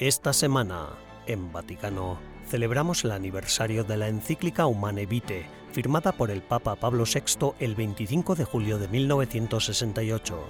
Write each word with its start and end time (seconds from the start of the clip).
Esta 0.00 0.32
semana, 0.32 0.88
en 1.26 1.52
Vaticano, 1.52 2.18
celebramos 2.46 3.04
el 3.04 3.10
aniversario 3.10 3.84
de 3.84 3.98
la 3.98 4.08
encíclica 4.08 4.64
Humane 4.64 5.04
Vitae, 5.04 5.44
firmada 5.72 6.12
por 6.12 6.30
el 6.30 6.40
Papa 6.40 6.74
Pablo 6.76 7.04
VI 7.04 7.52
el 7.58 7.74
25 7.74 8.34
de 8.34 8.46
julio 8.46 8.78
de 8.78 8.88
1968. 8.88 10.42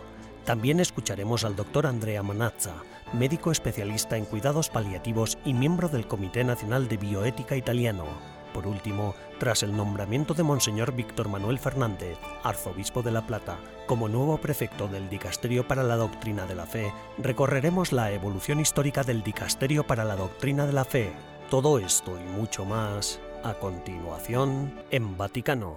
También 0.45 0.79
escucharemos 0.79 1.43
al 1.43 1.57
doctor 1.57 1.89
Andrea 1.89 2.23
Manazza, 2.23 2.75
médico 3.13 3.51
especialista 3.51 4.17
en 4.17 4.25
cuidados 4.25 4.69
paliativos 4.69 5.37
y 5.45 5.53
miembro 5.53 5.89
del 5.89 6.07
Comité 6.07 6.45
Nacional 6.45 6.87
de 6.87 6.99
Bioética 6.99 7.57
italiano. 7.57 8.07
Por 8.53 8.67
último, 8.67 9.15
tras 9.39 9.63
el 9.63 9.77
nombramiento 9.77 10.35
de 10.35 10.43
Monseñor 10.43 10.93
Víctor 10.93 11.29
Manuel 11.29 11.59
Fernández, 11.59 12.19
arzobispo 12.43 13.03
de 13.03 13.13
La 13.13 13.27
Plata, 13.27 13.59
como 13.87 14.09
nuevo 14.09 14.39
prefecto 14.39 14.89
del 14.89 15.09
Dicasterio 15.09 15.67
para 15.67 15.83
la 15.83 15.97
Doctrina 15.97 16.47
de 16.47 16.55
la 16.55 16.67
Fe, 16.67 16.93
recorreremos 17.19 17.93
la 17.93 18.11
evolución 18.13 18.61
histórica 18.61 19.05
del 19.05 19.23
Dicasterio 19.23 19.87
para 19.87 20.05
la 20.05 20.17
Doctrina 20.17 20.67
de 20.67 20.73
la 20.73 20.85
Fe. 20.85 21.13
Todo 21.49 21.79
esto 21.79 22.19
y 22.19 22.25
mucho 22.25 22.65
más 22.65 23.21
a 23.43 23.55
continuación 23.55 24.83
en 24.91 25.17
Vaticano. 25.17 25.77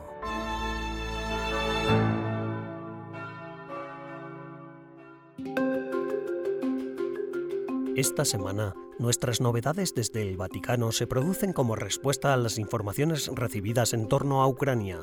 Esta 7.96 8.26
semana, 8.26 8.74
nuestras 9.00 9.42
novedades 9.42 9.94
desde 9.94 10.22
el 10.22 10.38
Vaticano 10.38 10.92
se 10.92 11.08
producen 11.08 11.54
como 11.54 11.76
respuesta 11.76 12.34
a 12.34 12.38
las 12.38 12.58
informaciones 12.58 13.28
recibidas 13.28 13.94
en 13.94 14.08
torno 14.08 14.42
a 14.42 14.48
Ucrania. 14.48 15.00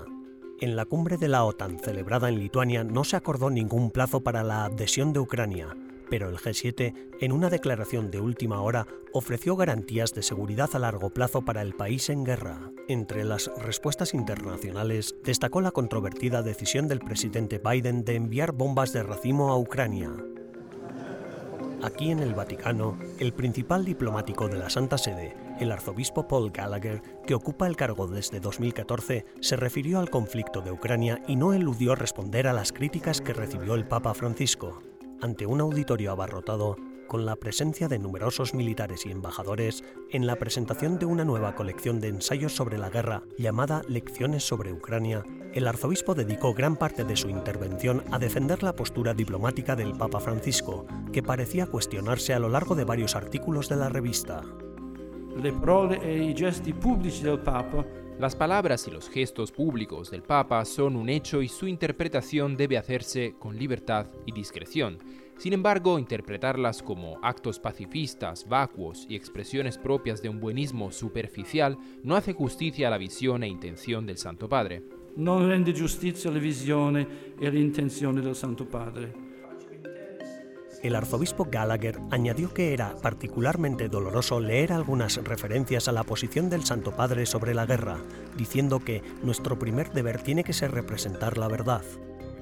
En 0.60 0.76
la 0.76 0.84
cumbre 0.84 1.16
de 1.16 1.28
la 1.28 1.44
OTAN 1.44 1.78
celebrada 1.78 2.28
en 2.28 2.38
Lituania 2.38 2.84
no 2.84 3.04
se 3.04 3.16
acordó 3.16 3.50
ningún 3.50 3.90
plazo 3.90 4.20
para 4.20 4.42
la 4.42 4.66
adhesión 4.66 5.12
de 5.12 5.20
Ucrania, 5.20 5.76
pero 6.10 6.28
el 6.28 6.36
G7, 6.36 6.94
en 7.20 7.32
una 7.32 7.48
declaración 7.48 8.10
de 8.10 8.20
última 8.20 8.60
hora, 8.60 8.86
ofreció 9.12 9.56
garantías 9.56 10.12
de 10.12 10.22
seguridad 10.22 10.68
a 10.74 10.78
largo 10.78 11.10
plazo 11.10 11.42
para 11.42 11.62
el 11.62 11.74
país 11.74 12.10
en 12.10 12.24
guerra. 12.24 12.72
Entre 12.88 13.24
las 13.24 13.50
respuestas 13.56 14.12
internacionales, 14.12 15.14
destacó 15.24 15.60
la 15.60 15.70
controvertida 15.70 16.42
decisión 16.42 16.88
del 16.88 17.00
presidente 17.00 17.58
Biden 17.58 18.04
de 18.04 18.16
enviar 18.16 18.52
bombas 18.52 18.92
de 18.92 19.02
racimo 19.02 19.50
a 19.50 19.58
Ucrania. 19.58 20.10
Aquí 21.82 22.10
en 22.10 22.18
el 22.18 22.34
Vaticano, 22.34 22.98
el 23.18 23.32
principal 23.32 23.86
diplomático 23.86 24.48
de 24.48 24.58
la 24.58 24.68
Santa 24.68 24.98
Sede, 24.98 25.34
el 25.60 25.72
arzobispo 25.72 26.28
Paul 26.28 26.50
Gallagher, 26.50 27.00
que 27.26 27.34
ocupa 27.34 27.66
el 27.66 27.76
cargo 27.76 28.06
desde 28.06 28.38
2014, 28.38 29.24
se 29.40 29.56
refirió 29.56 29.98
al 29.98 30.10
conflicto 30.10 30.60
de 30.60 30.72
Ucrania 30.72 31.22
y 31.26 31.36
no 31.36 31.54
eludió 31.54 31.94
responder 31.94 32.48
a 32.48 32.52
las 32.52 32.72
críticas 32.72 33.22
que 33.22 33.32
recibió 33.32 33.74
el 33.74 33.88
Papa 33.88 34.12
Francisco. 34.12 34.82
Ante 35.22 35.46
un 35.46 35.62
auditorio 35.62 36.12
abarrotado, 36.12 36.76
con 37.10 37.26
la 37.26 37.34
presencia 37.34 37.88
de 37.88 37.98
numerosos 37.98 38.54
militares 38.54 39.04
y 39.04 39.10
embajadores, 39.10 39.82
en 40.10 40.28
la 40.28 40.36
presentación 40.36 40.96
de 41.00 41.06
una 41.06 41.24
nueva 41.24 41.56
colección 41.56 42.00
de 42.00 42.06
ensayos 42.06 42.54
sobre 42.54 42.78
la 42.78 42.88
guerra 42.88 43.24
llamada 43.36 43.82
Lecciones 43.88 44.44
sobre 44.44 44.72
Ucrania, 44.72 45.24
el 45.52 45.66
arzobispo 45.66 46.14
dedicó 46.14 46.54
gran 46.54 46.76
parte 46.76 47.02
de 47.02 47.16
su 47.16 47.28
intervención 47.28 48.04
a 48.12 48.20
defender 48.20 48.62
la 48.62 48.76
postura 48.76 49.12
diplomática 49.12 49.74
del 49.74 49.94
Papa 49.94 50.20
Francisco, 50.20 50.86
que 51.12 51.20
parecía 51.20 51.66
cuestionarse 51.66 52.32
a 52.32 52.38
lo 52.38 52.48
largo 52.48 52.76
de 52.76 52.84
varios 52.84 53.16
artículos 53.16 53.68
de 53.68 53.74
la 53.74 53.88
revista. 53.88 54.42
Las 58.20 58.36
palabras 58.36 58.86
y 58.86 58.90
los 58.92 59.08
gestos 59.08 59.50
públicos 59.50 60.12
del 60.12 60.22
Papa 60.22 60.64
son 60.64 60.94
un 60.94 61.08
hecho 61.08 61.42
y 61.42 61.48
su 61.48 61.66
interpretación 61.66 62.56
debe 62.56 62.78
hacerse 62.78 63.34
con 63.36 63.58
libertad 63.58 64.06
y 64.26 64.32
discreción. 64.32 64.98
Sin 65.40 65.54
embargo, 65.54 65.98
interpretarlas 65.98 66.82
como 66.82 67.18
actos 67.22 67.58
pacifistas, 67.58 68.46
vacuos 68.48 69.06
y 69.08 69.16
expresiones 69.16 69.78
propias 69.78 70.22
de 70.22 70.28
un 70.28 70.38
buenismo 70.38 70.92
superficial 70.92 71.78
no 72.04 72.14
hace 72.14 72.32
justicia 72.34 72.86
a 72.86 72.90
la 72.90 72.98
visión 72.98 73.42
e 73.42 73.48
intención 73.48 74.06
del 74.06 74.18
Santo 74.18 74.48
Padre 74.48 75.00
no 75.16 75.46
rende 75.46 75.72
giustizia 75.72 76.30
alla 76.30 76.38
visione 76.38 77.34
e 77.38 77.46
all'intenzione 77.46 78.20
del 78.20 78.34
Santo 78.34 78.68
Padre. 78.68 79.12
El 80.82 80.94
arzobispo 80.94 81.46
Gallagher 81.50 82.00
añadió 82.10 82.54
que 82.54 82.72
era 82.72 82.96
particularmente 82.96 83.88
doloroso 83.88 84.40
leer 84.40 84.72
algunas 84.72 85.22
referencias 85.22 85.88
a 85.88 85.92
la 85.92 86.04
posición 86.04 86.48
del 86.48 86.64
Santo 86.64 86.92
Padre 86.92 87.26
sobre 87.26 87.52
la 87.52 87.66
guerra, 87.66 87.98
diciendo 88.36 88.80
que 88.80 89.02
nuestro 89.22 89.58
primer 89.58 89.92
deber 89.92 90.22
tiene 90.22 90.42
que 90.42 90.54
ser 90.54 90.70
representar 90.70 91.36
la 91.36 91.48
verdad. 91.48 91.82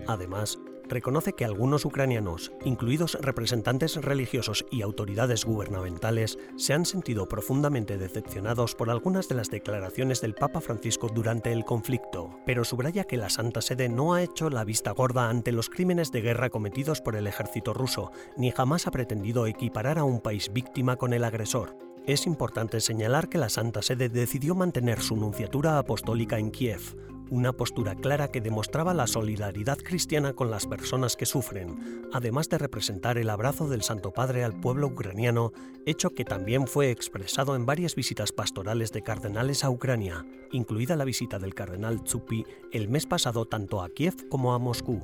Además, 0.07 0.61
reconoce 0.89 1.33
que 1.33 1.45
algunos 1.45 1.85
ucranianos, 1.85 2.53
incluidos 2.65 3.19
representantes 3.21 3.97
religiosos 3.97 4.67
y 4.71 4.83
autoridades 4.83 5.45
gubernamentales, 5.45 6.39
se 6.57 6.73
han 6.73 6.85
sentido 6.85 7.29
profundamente 7.29 7.99
decepcionados 7.99 8.75
por 8.75 8.91
algunas 8.91 9.29
de 9.29 9.35
las 9.35 9.51
declaraciones 9.51 10.21
del 10.21 10.35
Papa 10.35 10.61
Francisco 10.61 11.09
durante 11.09 11.53
el 11.53 11.65
conflicto, 11.65 12.39
pero 12.47 12.65
subraya 12.65 13.05
que 13.05 13.17
la 13.17 13.31
Santa 13.31 13.61
Sede 13.61 13.89
no 13.89 14.15
ha 14.15 14.23
hecho 14.23 14.51
la 14.51 14.65
vista 14.65 14.91
gorda 14.93 15.29
ante 15.29 15.53
los 15.53 15.69
crímenes 15.69 16.13
de 16.13 16.23
guerra 16.23 16.51
cometidos 16.51 17.01
por 17.01 17.17
el 17.17 17.27
ejército 17.27 17.75
ruso, 17.75 18.11
ni 18.37 18.51
jamás 18.51 18.87
ha 18.87 18.91
pretendido 18.91 19.47
equiparar 19.47 19.99
a 19.99 20.05
un 20.05 20.21
país 20.21 20.53
víctima 20.53 20.97
con 20.97 21.13
el 21.13 21.25
agresor. 21.25 21.77
Es 22.07 22.27
importante 22.27 22.81
señalar 22.81 23.29
que 23.29 23.37
la 23.37 23.51
Santa 23.51 23.83
Sede 23.83 24.09
decidió 24.09 24.55
mantener 24.55 25.01
su 25.03 25.15
nunciatura 25.17 25.79
apostólica 25.79 26.39
en 26.39 26.51
Kiev, 26.51 26.97
una 27.31 27.53
postura 27.53 27.95
clara 27.95 28.29
que 28.29 28.41
demostraba 28.41 28.95
la 28.95 29.07
solidaridad 29.07 29.79
cristiana 29.79 30.33
con 30.33 30.51
las 30.51 30.67
personas 30.67 31.17
que 31.17 31.27
sufren, 31.27 32.09
además 32.13 32.49
de 32.49 32.59
representar 32.59 33.19
el 33.19 33.31
abrazo 33.31 33.69
del 33.69 33.83
Santo 33.83 34.13
Padre 34.13 34.45
al 34.45 34.59
pueblo 34.59 34.89
ucraniano, 34.89 35.53
hecho 35.87 36.11
que 36.11 36.25
también 36.25 36.67
fue 36.67 36.91
expresado 36.91 37.57
en 37.57 37.67
varias 37.67 37.95
visitas 37.95 38.33
pastorales 38.33 38.93
de 38.93 39.03
cardenales 39.03 39.65
a 39.65 39.71
Ucrania, 39.71 40.27
incluida 40.53 40.97
la 40.97 41.05
visita 41.05 41.39
del 41.39 41.55
cardenal 41.55 42.03
Tsupi 42.03 42.45
el 42.73 42.89
mes 42.89 43.07
pasado 43.07 43.47
tanto 43.47 43.83
a 43.83 43.89
Kiev 43.89 44.29
como 44.29 44.55
a 44.55 44.59
Moscú. 44.59 45.03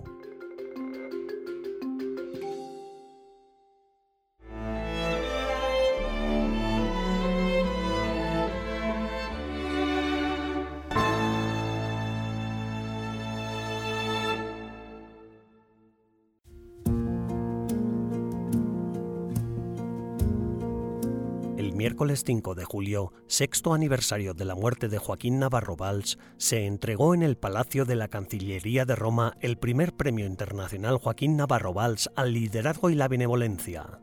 Miércoles 22.14 22.24
5 22.26 22.54
de 22.54 22.64
julio, 22.64 23.12
sexto 23.26 23.74
aniversario 23.74 24.34
de 24.34 24.44
la 24.44 24.54
muerte 24.54 24.88
de 24.88 24.98
Joaquín 24.98 25.40
Navarro 25.40 25.76
Valls, 25.76 26.18
se 26.36 26.64
entregó 26.66 27.12
en 27.12 27.24
el 27.24 27.36
Palacio 27.36 27.84
de 27.84 27.96
la 27.96 28.06
Cancillería 28.06 28.84
de 28.84 28.94
Roma 28.94 29.36
el 29.40 29.58
primer 29.58 29.94
premio 29.94 30.24
internacional 30.26 30.98
Joaquín 30.98 31.36
Navarro 31.36 31.74
Valls 31.74 32.10
al 32.14 32.32
liderazgo 32.32 32.90
y 32.90 32.94
la 32.94 33.08
benevolencia. 33.08 33.98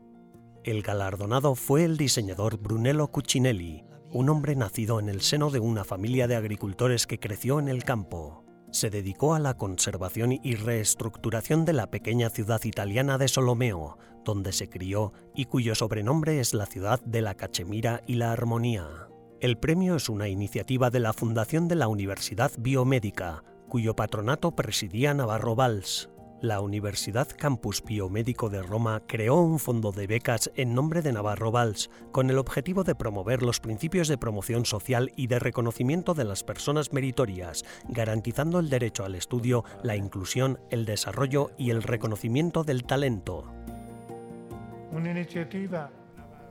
El 0.62 0.82
galardonado 0.82 1.54
fue 1.54 1.84
el 1.84 1.96
diseñador 1.96 2.58
Brunello 2.58 3.08
Cucinelli, 3.08 3.84
un 4.10 4.28
hombre 4.28 4.56
nacido 4.56 5.00
en 5.00 5.08
el 5.08 5.22
seno 5.22 5.50
de 5.50 5.60
una 5.60 5.84
familia 5.84 6.28
de 6.28 6.36
agricultores 6.36 7.06
que 7.06 7.18
creció 7.18 7.60
en 7.60 7.68
el 7.68 7.82
campo 7.82 8.44
se 8.72 8.90
dedicó 8.90 9.34
a 9.34 9.38
la 9.38 9.56
conservación 9.56 10.32
y 10.32 10.56
reestructuración 10.56 11.64
de 11.64 11.74
la 11.74 11.90
pequeña 11.90 12.30
ciudad 12.30 12.60
italiana 12.64 13.18
de 13.18 13.28
Solomeo, 13.28 13.98
donde 14.24 14.52
se 14.52 14.68
crió 14.68 15.12
y 15.34 15.44
cuyo 15.44 15.74
sobrenombre 15.74 16.40
es 16.40 16.54
la 16.54 16.66
ciudad 16.66 17.00
de 17.04 17.22
la 17.22 17.34
cachemira 17.34 18.02
y 18.06 18.14
la 18.14 18.32
armonía. 18.32 19.08
El 19.40 19.58
premio 19.58 19.96
es 19.96 20.08
una 20.08 20.28
iniciativa 20.28 20.90
de 20.90 21.00
la 21.00 21.12
Fundación 21.12 21.68
de 21.68 21.76
la 21.76 21.88
Universidad 21.88 22.50
Biomédica, 22.58 23.44
cuyo 23.68 23.94
patronato 23.94 24.56
presidía 24.56 25.14
Navarro 25.14 25.54
Valls 25.54 26.08
la 26.42 26.60
Universidad 26.60 27.28
Campus 27.28 27.84
Biomédico 27.84 28.50
de 28.50 28.62
Roma 28.62 29.02
creó 29.06 29.40
un 29.40 29.60
fondo 29.60 29.92
de 29.92 30.08
becas 30.08 30.50
en 30.56 30.74
nombre 30.74 31.00
de 31.00 31.12
Navarro 31.12 31.52
Valls 31.52 31.88
con 32.10 32.30
el 32.30 32.38
objetivo 32.38 32.82
de 32.82 32.96
promover 32.96 33.42
los 33.42 33.60
principios 33.60 34.08
de 34.08 34.18
promoción 34.18 34.66
social 34.66 35.12
y 35.14 35.28
de 35.28 35.38
reconocimiento 35.38 36.14
de 36.14 36.24
las 36.24 36.42
personas 36.42 36.92
meritorias, 36.92 37.64
garantizando 37.88 38.58
el 38.58 38.70
derecho 38.70 39.04
al 39.04 39.14
estudio, 39.14 39.64
la 39.84 39.94
inclusión, 39.94 40.58
el 40.70 40.84
desarrollo 40.84 41.52
y 41.56 41.70
el 41.70 41.80
reconocimiento 41.84 42.64
del 42.64 42.82
talento. 42.82 43.44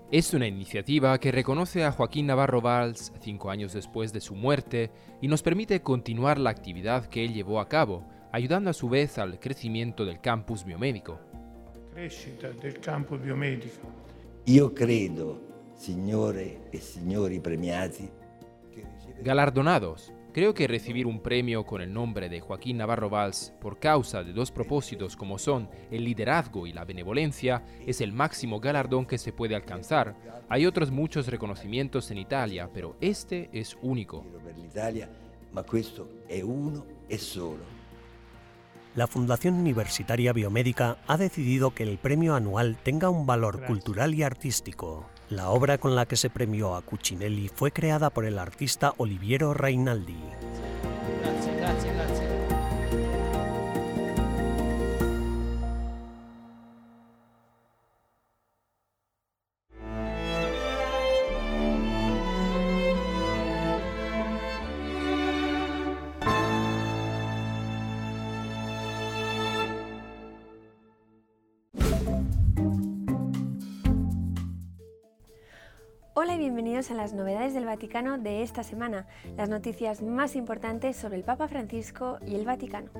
Es 0.09 0.33
una 0.33 0.47
iniciativa 0.47 1.19
que 1.19 1.33
reconoce 1.33 1.83
a 1.83 1.91
Joaquín 1.91 2.27
Navarro 2.27 2.61
Valls 2.61 3.11
cinco 3.19 3.51
años 3.51 3.73
después 3.73 4.13
de 4.13 4.21
su 4.21 4.35
muerte 4.35 4.89
y 5.21 5.27
nos 5.27 5.43
permite 5.43 5.81
continuar 5.81 6.37
la 6.37 6.49
actividad 6.49 7.07
que 7.07 7.25
él 7.25 7.33
llevó 7.33 7.59
a 7.59 7.67
cabo 7.67 8.05
ayudando 8.31 8.69
a 8.69 8.73
su 8.73 8.89
vez 8.89 9.17
al 9.17 9.39
crecimiento 9.39 10.05
del 10.05 10.19
campus 10.19 10.63
biomédico. 10.63 11.19
del 11.93 12.79
campus 12.79 13.21
biomédico. 13.21 13.87
Io 14.45 14.73
credo, 14.73 15.39
signore 15.75 16.69
e 16.71 16.79
signori 16.79 17.39
premiati, 17.39 18.09
Galardonados, 19.21 20.11
Creo 20.33 20.53
que 20.53 20.65
recibir 20.65 21.07
un 21.07 21.19
premio 21.19 21.65
con 21.65 21.81
el 21.81 21.91
nombre 21.91 22.29
de 22.29 22.39
Joaquín 22.39 22.77
Navarro 22.77 23.09
Valls 23.09 23.53
por 23.59 23.79
causa 23.79 24.23
de 24.23 24.31
dos 24.31 24.49
propósitos 24.49 25.17
como 25.17 25.37
son 25.37 25.69
el 25.91 26.05
liderazgo 26.05 26.65
y 26.67 26.71
la 26.71 26.85
benevolencia 26.85 27.65
es 27.85 27.99
el 27.99 28.13
máximo 28.13 28.61
galardón 28.61 29.05
que 29.05 29.17
se 29.17 29.33
puede 29.33 29.55
alcanzar. 29.55 30.15
Hay 30.47 30.65
otros 30.65 30.89
muchos 30.89 31.27
reconocimientos 31.27 32.11
en 32.11 32.17
Italia, 32.17 32.69
pero 32.73 32.95
este 33.01 33.49
es 33.51 33.77
único. 33.81 34.25
La 38.93 39.07
Fundación 39.07 39.53
Universitaria 39.53 40.33
Biomédica 40.33 40.97
ha 41.07 41.15
decidido 41.15 41.71
que 41.71 41.83
el 41.83 41.97
premio 41.97 42.35
anual 42.35 42.77
tenga 42.83 43.09
un 43.09 43.25
valor 43.25 43.63
cultural 43.63 44.13
y 44.13 44.23
artístico. 44.23 45.05
La 45.29 45.49
obra 45.49 45.77
con 45.77 45.95
la 45.95 46.05
que 46.05 46.17
se 46.17 46.29
premió 46.29 46.75
a 46.75 46.81
Cuccinelli 46.81 47.47
fue 47.47 47.71
creada 47.71 48.09
por 48.09 48.25
el 48.25 48.37
artista 48.37 48.93
Oliviero 48.97 49.53
Reinaldi. 49.53 50.19
Hola 76.23 76.35
y 76.35 76.37
bienvenidos 76.37 76.91
a 76.91 76.93
las 76.93 77.13
novedades 77.13 77.55
del 77.55 77.65
Vaticano 77.65 78.19
de 78.19 78.43
esta 78.43 78.61
semana, 78.61 79.07
las 79.37 79.49
noticias 79.49 80.03
más 80.03 80.35
importantes 80.35 80.95
sobre 80.95 81.15
el 81.15 81.23
Papa 81.23 81.47
Francisco 81.47 82.19
y 82.27 82.35
el 82.35 82.45
Vaticano. 82.45 82.91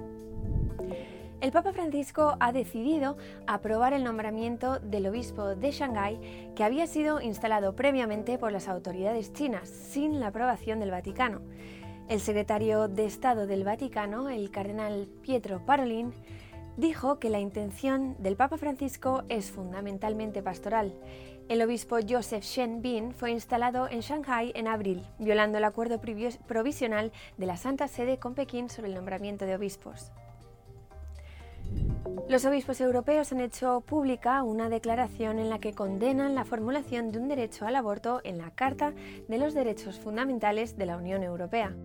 El 1.40 1.52
Papa 1.52 1.72
Francisco 1.72 2.36
ha 2.40 2.52
decidido 2.52 3.18
aprobar 3.46 3.94
el 3.94 4.04
nombramiento 4.04 4.80
del 4.80 5.06
obispo 5.06 5.56
de 5.56 5.70
Shanghái 5.70 6.52
que 6.56 6.64
había 6.64 6.88
sido 6.88 7.22
instalado 7.22 7.76
previamente 7.76 8.40
por 8.40 8.52
las 8.52 8.68
autoridades 8.68 9.32
chinas 9.34 9.70
sin 9.70 10.20
la 10.20 10.30
aprobación 10.30 10.80
del 10.80 10.90
Vaticano. 10.90 11.42
El 12.10 12.22
secretario 12.22 12.88
de 12.88 13.06
Estado 13.06 13.46
del 13.46 13.64
Vaticano, 13.64 14.30
el 14.32 14.50
cardenal 14.50 15.08
Pietro 15.22 15.64
Parolin, 15.64 16.12
dijo 16.76 17.20
que 17.20 17.30
la 17.30 17.40
intención 17.40 18.16
del 18.18 18.36
Papa 18.36 18.58
Francisco 18.58 19.24
es 19.30 19.52
fundamentalmente 19.52 20.42
pastoral 20.42 20.96
el 21.52 21.62
obispo 21.62 21.98
Joseph 22.08 22.46
Shen 22.46 22.82
Bin 22.82 23.14
fue 23.14 23.32
instalado 23.32 23.90
en 23.90 24.00
Shanghai 24.00 24.54
en 24.56 24.70
abril, 24.70 25.04
violando 25.20 25.58
el 25.58 25.66
acuerdo 25.66 26.00
provisional 26.48 27.12
de 27.36 27.46
la 27.46 27.58
Santa 27.58 27.90
Sede 27.90 28.20
con 28.20 28.36
Pekín 28.36 28.70
sobre 28.70 28.88
el 28.88 28.96
nombramiento 28.96 29.46
de 29.46 29.56
obispos. 29.56 30.14
Los 32.30 32.46
obispos 32.46 32.80
europeos 32.80 33.34
han 33.34 33.42
hecho 33.42 33.82
pública 33.82 34.44
una 34.44 34.70
declaración 34.70 35.40
en 35.40 35.50
la 35.50 35.60
que 35.60 35.74
condenan 35.74 36.36
la 36.36 36.46
formulación 36.46 37.12
de 37.12 37.20
un 37.20 37.28
derecho 37.28 37.68
al 37.68 37.76
aborto 37.76 38.22
en 38.24 38.38
la 38.38 38.52
Carta 38.52 38.94
de 39.28 39.38
los 39.38 39.54
Derechos 39.54 40.00
Fundamentales 40.00 40.78
de 40.78 40.86
la 40.86 40.96
Unión 40.96 41.22
Europea. 41.22 41.76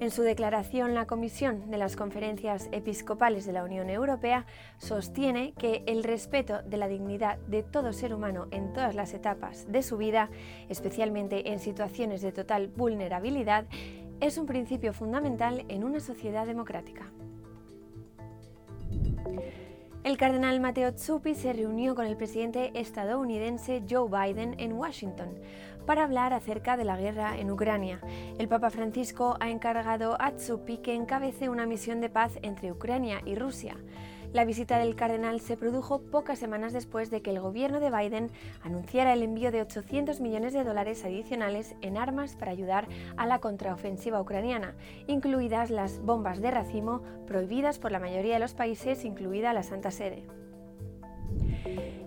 En 0.00 0.12
su 0.12 0.22
declaración, 0.22 0.94
la 0.94 1.06
Comisión 1.06 1.72
de 1.72 1.76
las 1.76 1.96
Conferencias 1.96 2.68
Episcopales 2.70 3.46
de 3.46 3.52
la 3.52 3.64
Unión 3.64 3.90
Europea 3.90 4.46
sostiene 4.76 5.54
que 5.58 5.82
el 5.86 6.04
respeto 6.04 6.62
de 6.62 6.76
la 6.76 6.86
dignidad 6.86 7.38
de 7.48 7.64
todo 7.64 7.92
ser 7.92 8.14
humano 8.14 8.46
en 8.52 8.72
todas 8.72 8.94
las 8.94 9.12
etapas 9.12 9.66
de 9.68 9.82
su 9.82 9.96
vida, 9.96 10.30
especialmente 10.68 11.50
en 11.50 11.58
situaciones 11.58 12.22
de 12.22 12.30
total 12.30 12.68
vulnerabilidad, 12.68 13.64
es 14.20 14.38
un 14.38 14.46
principio 14.46 14.92
fundamental 14.92 15.64
en 15.68 15.82
una 15.82 15.98
sociedad 15.98 16.46
democrática. 16.46 17.10
El 20.04 20.16
cardenal 20.16 20.60
Matteo 20.60 20.96
Zuppi 20.96 21.34
se 21.34 21.52
reunió 21.52 21.94
con 21.96 22.06
el 22.06 22.16
presidente 22.16 22.70
estadounidense 22.74 23.82
Joe 23.90 24.08
Biden 24.08 24.54
en 24.58 24.72
Washington 24.74 25.28
para 25.88 26.04
hablar 26.04 26.34
acerca 26.34 26.76
de 26.76 26.84
la 26.84 26.98
guerra 26.98 27.38
en 27.38 27.50
Ucrania. 27.50 28.02
El 28.38 28.46
Papa 28.46 28.68
Francisco 28.68 29.38
ha 29.40 29.48
encargado 29.48 30.20
a 30.20 30.32
Tsupi 30.32 30.76
que 30.76 30.94
encabece 30.94 31.48
una 31.48 31.64
misión 31.64 32.02
de 32.02 32.10
paz 32.10 32.38
entre 32.42 32.70
Ucrania 32.70 33.22
y 33.24 33.36
Rusia. 33.36 33.74
La 34.34 34.44
visita 34.44 34.78
del 34.78 34.96
cardenal 34.96 35.40
se 35.40 35.56
produjo 35.56 36.02
pocas 36.02 36.38
semanas 36.38 36.74
después 36.74 37.10
de 37.10 37.22
que 37.22 37.30
el 37.30 37.40
gobierno 37.40 37.80
de 37.80 37.90
Biden 37.90 38.30
anunciara 38.62 39.14
el 39.14 39.22
envío 39.22 39.50
de 39.50 39.62
800 39.62 40.20
millones 40.20 40.52
de 40.52 40.62
dólares 40.62 41.02
adicionales 41.06 41.74
en 41.80 41.96
armas 41.96 42.36
para 42.36 42.50
ayudar 42.50 42.86
a 43.16 43.24
la 43.24 43.38
contraofensiva 43.38 44.20
ucraniana, 44.20 44.74
incluidas 45.06 45.70
las 45.70 46.00
bombas 46.00 46.42
de 46.42 46.50
racimo 46.50 47.00
prohibidas 47.26 47.78
por 47.78 47.92
la 47.92 47.98
mayoría 47.98 48.34
de 48.34 48.40
los 48.40 48.52
países, 48.52 49.06
incluida 49.06 49.54
la 49.54 49.62
Santa 49.62 49.90
Sede. 49.90 50.26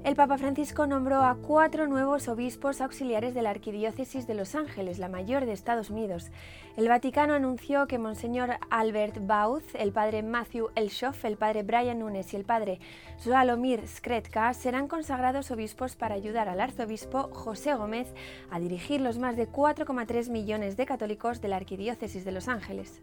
El 0.04 0.16
Papa 0.16 0.40
Francisco 0.40 0.88
nombró 0.88 1.22
a 1.22 1.36
cuatro 1.36 1.86
nuevos 1.86 2.28
obispos 2.28 2.82
auxiliares 2.82 3.36
de 3.36 3.44
la 3.44 3.52
Arquidiócesis 3.52 4.26
de 4.26 4.34
Los 4.34 4.56
Ángeles, 4.56 4.98
la 4.98 5.10
mayor 5.10 5.46
de 5.46 5.52
Estados 5.52 5.92
Unidos. 5.92 6.32
El 6.76 6.88
Vaticano 6.88 7.36
anunció 7.36 7.86
que 7.86 8.00
Monseñor 8.00 8.56
Albert 8.72 9.18
Bauth, 9.28 9.76
el 9.76 9.92
padre 9.92 10.24
Matthew 10.24 10.70
Elshoff, 10.74 11.24
el 11.24 11.38
padre 11.38 11.62
Brian 11.62 12.00
Nunes 12.00 12.34
y 12.34 12.36
el 12.36 12.46
padre 12.46 12.80
Sualomir 13.18 13.88
Skretka 13.88 14.52
serán 14.56 14.88
consagrados 14.88 15.52
obispos 15.52 15.96
para 15.96 16.16
ayudar 16.16 16.50
al 16.50 16.62
arzobispo 16.62 17.30
José 17.32 17.76
Gómez 17.76 18.12
a 18.50 18.60
dirigir 18.60 19.02
los 19.02 19.20
más 19.20 19.38
de 19.38 19.48
4,3 19.48 20.32
millones 20.32 20.78
de 20.78 20.88
católicos 20.88 21.42
de 21.42 21.48
la 21.48 21.58
Arquidiócesis 21.58 22.26
de 22.26 22.32
Los 22.32 22.48
Ángeles. 22.48 23.00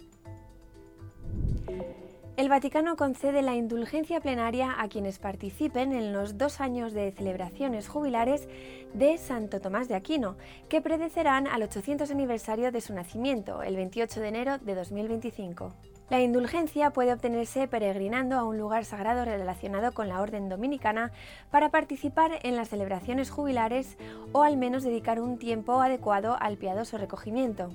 El 2.38 2.48
Vaticano 2.48 2.94
concede 2.94 3.42
la 3.42 3.56
indulgencia 3.56 4.20
plenaria 4.20 4.76
a 4.80 4.86
quienes 4.86 5.18
participen 5.18 5.92
en 5.92 6.12
los 6.12 6.38
dos 6.38 6.60
años 6.60 6.92
de 6.92 7.10
celebraciones 7.10 7.88
jubilares 7.88 8.48
de 8.94 9.18
Santo 9.18 9.60
Tomás 9.60 9.88
de 9.88 9.96
Aquino, 9.96 10.36
que 10.68 10.80
predecerán 10.80 11.48
al 11.48 11.64
800 11.64 12.08
aniversario 12.12 12.70
de 12.70 12.80
su 12.80 12.94
nacimiento, 12.94 13.64
el 13.64 13.74
28 13.74 14.20
de 14.20 14.28
enero 14.28 14.58
de 14.58 14.76
2025. 14.76 15.74
La 16.10 16.20
indulgencia 16.20 16.90
puede 16.90 17.12
obtenerse 17.12 17.66
peregrinando 17.66 18.36
a 18.36 18.44
un 18.44 18.56
lugar 18.56 18.84
sagrado 18.84 19.24
relacionado 19.24 19.90
con 19.90 20.06
la 20.08 20.20
orden 20.20 20.48
dominicana 20.48 21.10
para 21.50 21.70
participar 21.70 22.38
en 22.44 22.54
las 22.54 22.68
celebraciones 22.68 23.30
jubilares 23.30 23.98
o 24.30 24.44
al 24.44 24.56
menos 24.56 24.84
dedicar 24.84 25.20
un 25.20 25.40
tiempo 25.40 25.80
adecuado 25.80 26.36
al 26.38 26.56
piadoso 26.56 26.98
recogimiento 26.98 27.72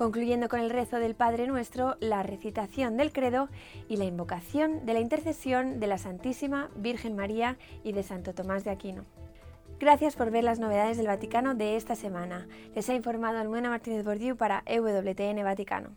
concluyendo 0.00 0.48
con 0.48 0.60
el 0.60 0.70
rezo 0.70 0.98
del 0.98 1.14
Padre 1.14 1.46
Nuestro, 1.46 1.98
la 2.00 2.22
recitación 2.22 2.96
del 2.96 3.12
credo 3.12 3.50
y 3.86 3.98
la 3.98 4.06
invocación 4.06 4.86
de 4.86 4.94
la 4.94 5.00
intercesión 5.00 5.78
de 5.78 5.86
la 5.88 5.98
Santísima 5.98 6.70
Virgen 6.74 7.14
María 7.14 7.58
y 7.84 7.92
de 7.92 8.02
Santo 8.02 8.32
Tomás 8.32 8.64
de 8.64 8.70
Aquino. 8.70 9.04
Gracias 9.78 10.16
por 10.16 10.30
ver 10.30 10.42
las 10.42 10.58
novedades 10.58 10.96
del 10.96 11.06
Vaticano 11.06 11.54
de 11.54 11.76
esta 11.76 11.96
semana. 11.96 12.48
Les 12.74 12.88
ha 12.88 12.94
informado 12.94 13.40
Almuena 13.40 13.68
Martínez 13.68 14.02
Bordiú 14.02 14.38
para 14.38 14.62
EWTN 14.64 15.44
Vaticano. 15.44 15.90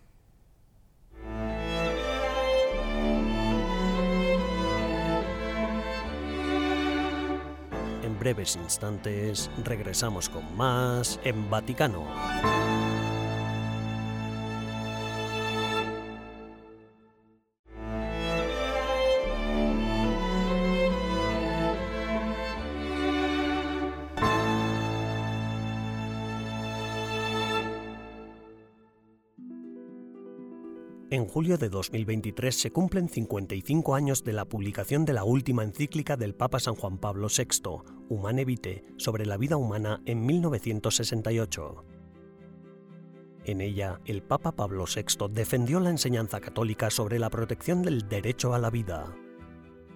En 8.04 8.20
breves 8.20 8.58
instantes 8.58 9.50
regresamos 9.64 10.28
con 10.28 10.58
más 10.58 11.22
en 11.24 11.50
Vaticano. 11.50 12.04
En 31.14 31.28
julio 31.28 31.60
de 31.60 31.70
2023 31.70 32.56
se 32.56 32.72
cumplen 32.72 33.08
55 33.08 33.94
años 33.94 34.24
de 34.24 34.34
la 34.34 34.46
publicación 34.46 35.06
de 35.06 35.14
la 35.14 35.24
última 35.24 35.64
encíclica 35.64 36.18
del 36.18 36.34
Papa 36.34 36.60
San 36.60 36.74
Juan 36.74 36.98
Pablo 36.98 37.28
VI, 37.28 37.84
Humane 38.10 38.46
Vitae, 38.46 38.84
sobre 38.98 39.28
la 39.28 39.38
vida 39.38 39.56
humana 39.56 40.02
en 40.08 40.26
1968. 40.26 41.86
En 43.46 43.62
ella, 43.62 44.02
el 44.06 44.24
Papa 44.24 44.54
Pablo 44.54 44.86
VI 44.86 45.28
defendió 45.30 45.80
la 45.80 45.92
enseñanza 45.92 46.42
católica 46.42 46.90
sobre 46.90 47.20
la 47.20 47.30
protección 47.30 47.84
del 47.84 48.10
derecho 48.10 48.56
a 48.56 48.58
la 48.58 48.72
vida. 48.72 49.16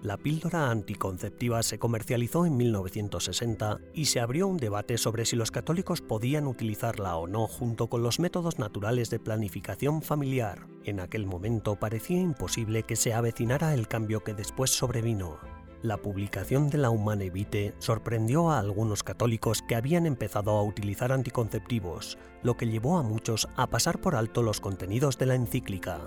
La 0.02 0.16
píldora 0.16 0.70
anticonceptiva 0.70 1.60
se 1.64 1.80
comercializó 1.80 2.46
en 2.46 2.56
1960 2.56 3.80
y 3.94 4.04
se 4.04 4.20
abrió 4.20 4.46
un 4.46 4.56
debate 4.56 4.96
sobre 4.96 5.24
si 5.24 5.34
los 5.34 5.50
católicos 5.50 6.02
podían 6.02 6.46
utilizarla 6.46 7.16
o 7.16 7.26
no 7.26 7.48
junto 7.48 7.88
con 7.88 8.04
los 8.04 8.20
métodos 8.20 8.60
naturales 8.60 9.10
de 9.10 9.18
planificación 9.18 10.00
familiar. 10.00 10.68
En 10.84 11.00
aquel 11.00 11.26
momento 11.26 11.74
parecía 11.74 12.20
imposible 12.20 12.84
que 12.84 12.94
se 12.94 13.12
avecinara 13.12 13.74
el 13.74 13.88
cambio 13.88 14.22
que 14.22 14.34
después 14.34 14.70
sobrevino. 14.70 15.38
La 15.82 15.96
publicación 15.96 16.70
de 16.70 16.78
la 16.78 16.90
Humane 16.90 17.30
Vitae 17.30 17.74
sorprendió 17.78 18.50
a 18.50 18.60
algunos 18.60 19.02
católicos 19.02 19.62
que 19.62 19.74
habían 19.74 20.06
empezado 20.06 20.52
a 20.52 20.62
utilizar 20.62 21.10
anticonceptivos, 21.10 22.18
lo 22.44 22.56
que 22.56 22.66
llevó 22.66 22.98
a 22.98 23.02
muchos 23.02 23.48
a 23.56 23.66
pasar 23.66 24.00
por 24.00 24.14
alto 24.14 24.42
los 24.42 24.60
contenidos 24.60 25.18
de 25.18 25.26
la 25.26 25.34
encíclica. 25.34 26.00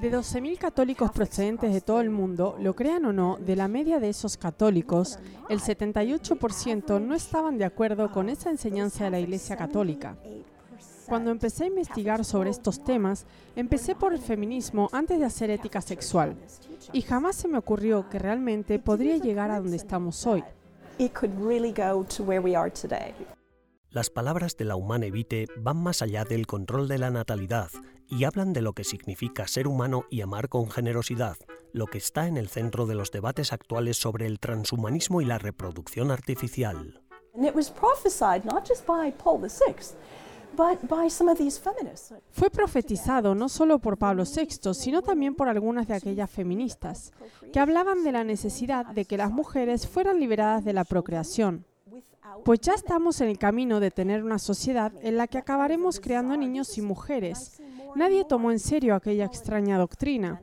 De 0.00 0.12
12.000 0.12 0.58
católicos 0.58 1.10
procedentes 1.10 1.72
de 1.72 1.80
todo 1.80 2.00
el 2.00 2.10
mundo, 2.10 2.56
lo 2.60 2.74
crean 2.74 3.04
o 3.04 3.12
no, 3.12 3.36
de 3.38 3.56
la 3.56 3.68
media 3.68 4.00
de 4.00 4.08
esos 4.08 4.36
católicos, 4.36 5.18
el 5.48 5.60
78% 5.60 7.00
no 7.00 7.14
estaban 7.14 7.58
de 7.58 7.64
acuerdo 7.64 8.10
con 8.10 8.28
esa 8.28 8.50
enseñanza 8.50 9.04
de 9.04 9.10
la 9.10 9.20
Iglesia 9.20 9.56
Católica. 9.56 10.16
Cuando 11.06 11.30
empecé 11.30 11.64
a 11.64 11.68
investigar 11.68 12.24
sobre 12.24 12.50
estos 12.50 12.84
temas, 12.84 13.24
empecé 13.56 13.94
por 13.94 14.12
el 14.12 14.18
feminismo 14.18 14.90
antes 14.92 15.18
de 15.18 15.24
hacer 15.24 15.50
ética 15.50 15.80
sexual. 15.80 16.36
Y 16.92 17.00
jamás 17.00 17.36
se 17.36 17.48
me 17.48 17.56
ocurrió 17.58 18.08
que 18.10 18.18
realmente 18.18 18.78
podría 18.78 19.16
llegar 19.16 19.50
a 19.50 19.60
donde 19.60 19.76
estamos 19.76 20.26
hoy. 20.26 20.44
Las 23.90 24.10
palabras 24.10 24.58
de 24.58 24.66
la 24.66 24.76
Humane 24.76 25.10
Vitae 25.10 25.46
van 25.56 25.82
más 25.82 26.02
allá 26.02 26.24
del 26.24 26.46
control 26.46 26.88
de 26.88 26.98
la 26.98 27.10
natalidad 27.10 27.70
y 28.06 28.24
hablan 28.24 28.52
de 28.52 28.60
lo 28.60 28.74
que 28.74 28.84
significa 28.84 29.48
ser 29.48 29.66
humano 29.66 30.04
y 30.10 30.20
amar 30.20 30.50
con 30.50 30.70
generosidad, 30.70 31.38
lo 31.72 31.86
que 31.86 31.96
está 31.96 32.26
en 32.26 32.36
el 32.36 32.48
centro 32.48 32.84
de 32.84 32.94
los 32.94 33.10
debates 33.10 33.50
actuales 33.50 33.96
sobre 33.96 34.26
el 34.26 34.40
transhumanismo 34.40 35.22
y 35.22 35.24
la 35.24 35.38
reproducción 35.38 36.10
artificial. 36.10 37.00
Fue 42.30 42.50
profetizado 42.50 43.34
no 43.34 43.48
solo 43.48 43.78
por 43.78 43.96
Pablo 43.96 44.24
VI, 44.24 44.74
sino 44.74 45.00
también 45.00 45.34
por 45.34 45.48
algunas 45.48 45.88
de 45.88 45.94
aquellas 45.94 46.30
feministas, 46.30 47.12
que 47.54 47.60
hablaban 47.60 48.04
de 48.04 48.12
la 48.12 48.24
necesidad 48.24 48.84
de 48.84 49.06
que 49.06 49.16
las 49.16 49.30
mujeres 49.30 49.88
fueran 49.88 50.20
liberadas 50.20 50.64
de 50.64 50.74
la 50.74 50.84
procreación. 50.84 51.64
Pues 52.44 52.60
ya 52.60 52.74
estamos 52.74 53.20
en 53.20 53.28
el 53.28 53.38
camino 53.38 53.80
de 53.80 53.90
tener 53.90 54.24
una 54.24 54.38
sociedad 54.38 54.92
en 55.02 55.16
la 55.16 55.26
que 55.26 55.38
acabaremos 55.38 56.00
creando 56.00 56.36
niños 56.36 56.78
y 56.78 56.82
mujeres. 56.82 57.60
Nadie 57.94 58.24
tomó 58.24 58.50
en 58.50 58.58
serio 58.58 58.94
aquella 58.94 59.24
extraña 59.24 59.78
doctrina. 59.78 60.40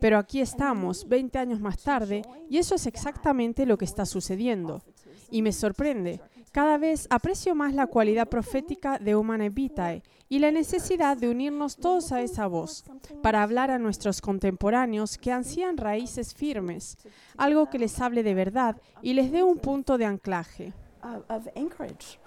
Pero 0.00 0.18
aquí 0.18 0.40
estamos, 0.40 1.08
20 1.08 1.38
años 1.38 1.60
más 1.60 1.78
tarde, 1.78 2.22
y 2.50 2.58
eso 2.58 2.74
es 2.74 2.86
exactamente 2.86 3.64
lo 3.64 3.78
que 3.78 3.86
está 3.86 4.04
sucediendo. 4.04 4.82
Y 5.30 5.42
me 5.42 5.52
sorprende, 5.52 6.20
cada 6.52 6.78
vez 6.78 7.06
aprecio 7.10 7.54
más 7.54 7.74
la 7.74 7.86
cualidad 7.86 8.28
profética 8.28 8.98
de 8.98 9.16
Humane 9.16 9.50
Vitae 9.50 10.02
y 10.28 10.38
la 10.38 10.50
necesidad 10.50 11.16
de 11.16 11.28
unirnos 11.28 11.76
todos 11.76 12.12
a 12.12 12.22
esa 12.22 12.46
voz 12.46 12.84
para 13.22 13.42
hablar 13.42 13.70
a 13.70 13.78
nuestros 13.78 14.20
contemporáneos 14.20 15.18
que 15.18 15.32
ansían 15.32 15.76
raíces 15.76 16.34
firmes, 16.34 16.98
algo 17.36 17.68
que 17.68 17.78
les 17.78 18.00
hable 18.00 18.22
de 18.22 18.34
verdad 18.34 18.80
y 19.02 19.14
les 19.14 19.32
dé 19.32 19.42
un 19.42 19.58
punto 19.58 19.98
de 19.98 20.06
anclaje. 20.06 20.72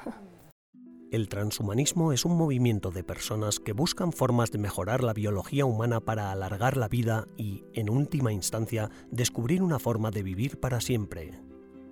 El 1.12 1.28
transhumanismo 1.28 2.14
es 2.14 2.24
un 2.24 2.38
movimiento 2.38 2.92
de 2.92 3.04
personas 3.04 3.60
que 3.60 3.74
buscan 3.74 4.14
formas 4.14 4.52
de 4.52 4.60
mejorar 4.60 5.04
la 5.04 5.14
biología 5.14 5.66
humana 5.66 6.02
para 6.02 6.32
alargar 6.32 6.78
la 6.78 6.88
vida 6.88 7.28
y, 7.36 7.64
en 7.74 7.90
última 7.90 8.32
instancia, 8.32 8.92
descubrir 9.10 9.64
una 9.64 9.80
forma 9.80 10.12
de 10.12 10.22
vivir 10.22 10.60
para 10.60 10.82
siempre. 10.82 11.42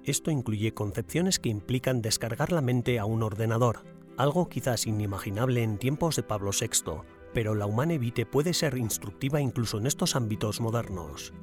Esto 0.04 0.30
incluye 0.30 0.76
concepciones 0.76 1.40
que 1.40 1.50
implican 1.50 2.04
descargar 2.04 2.52
la 2.52 2.62
mente 2.62 3.00
a 3.00 3.06
un 3.06 3.24
ordenador, 3.24 3.86
algo 4.18 4.50
quizás 4.50 4.86
inimaginable 4.86 5.64
en 5.64 5.80
tiempos 5.80 6.16
de 6.16 6.22
Pablo 6.22 6.52
VI, 6.52 7.02
pero 7.34 7.56
la 7.56 7.66
Humane 7.66 7.98
Vitae 7.98 8.28
puede 8.28 8.54
ser 8.54 8.78
instructiva 8.78 9.42
incluso 9.42 9.80
en 9.80 9.88
estos 9.88 10.16
ámbitos 10.16 10.62
modernos. 10.62 11.34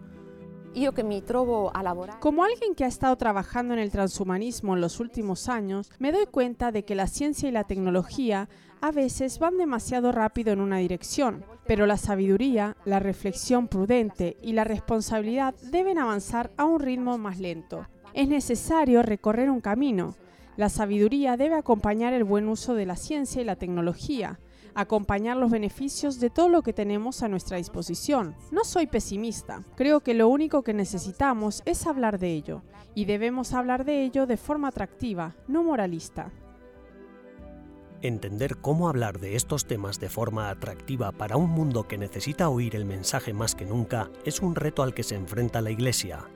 Como 2.21 2.45
alguien 2.45 2.75
que 2.75 2.85
ha 2.85 2.89
estado 2.89 3.17
trabajando 3.17 3.75
en 3.75 3.81
el 3.81 3.91
transhumanismo 3.91 4.75
en 4.75 4.81
los 4.81 4.99
últimos 4.99 5.49
años, 5.49 5.91
me 5.99 6.11
doy 6.11 6.27
cuenta 6.27 6.73
de 6.73 6.85
que 6.85 6.95
la 6.95 7.07
ciencia 7.07 7.49
y 7.49 7.53
la 7.53 7.65
tecnología 7.65 8.49
a 8.81 8.91
veces 8.91 9.39
van 9.39 9.57
demasiado 9.57 10.13
rápido 10.13 10.53
en 10.53 10.61
una 10.61 10.79
dirección, 10.79 11.45
pero 11.67 11.87
la 11.87 11.97
sabiduría, 11.97 12.77
la 12.85 12.99
reflexión 12.99 13.69
prudente 13.69 14.37
y 14.43 14.53
la 14.53 14.65
responsabilidad 14.65 15.55
deben 15.71 15.99
avanzar 15.99 16.51
a 16.57 16.65
un 16.65 16.81
ritmo 16.81 17.17
más 17.17 17.39
lento. 17.39 17.87
Es 18.13 18.29
necesario 18.29 19.03
recorrer 19.03 19.51
un 19.51 19.61
camino. 19.61 20.17
La 20.57 20.69
sabiduría 20.69 21.37
debe 21.37 21.55
acompañar 21.55 22.13
el 22.13 22.25
buen 22.25 22.49
uso 22.49 22.75
de 22.75 22.87
la 22.87 22.97
ciencia 22.97 23.41
y 23.41 23.45
la 23.45 23.57
tecnología, 23.57 24.39
acompañar 24.75 25.37
los 25.37 25.51
beneficios 25.51 26.21
de 26.21 26.31
todo 26.31 26.49
lo 26.49 26.63
que 26.63 26.73
tenemos 26.73 27.23
a 27.23 27.29
nuestra 27.29 27.57
disposición. 27.57 28.35
No 28.51 28.65
soy 28.65 28.87
pesimista, 28.87 29.63
creo 29.77 30.01
que 30.01 30.15
lo 30.15 30.29
único 30.29 30.63
que 30.63 30.75
necesitamos 30.75 31.63
es 31.65 31.87
hablar 31.87 32.19
de 32.19 32.33
ello, 32.33 32.63
y 32.95 33.05
debemos 33.05 33.53
hablar 33.53 33.85
de 33.85 34.05
ello 34.05 34.27
de 34.27 34.37
forma 34.37 34.69
atractiva, 34.69 35.35
no 35.49 35.63
moralista. 35.63 36.31
Entender 38.03 38.59
cómo 38.59 38.89
hablar 38.89 39.19
de 39.19 39.37
estos 39.37 39.67
temas 39.67 39.99
de 39.99 40.11
forma 40.11 40.51
atractiva 40.51 41.13
para 41.13 41.37
un 41.37 41.51
mundo 41.51 41.89
que 41.89 41.97
necesita 41.97 42.51
oír 42.51 42.77
el 42.77 42.85
mensaje 42.85 43.33
más 43.33 43.55
que 43.55 43.65
nunca 43.65 44.11
es 44.25 44.41
un 44.41 44.55
reto 44.55 44.83
al 44.83 44.93
que 44.93 45.03
se 45.03 45.15
enfrenta 45.15 45.63
la 45.63 45.71
Iglesia, 45.71 46.27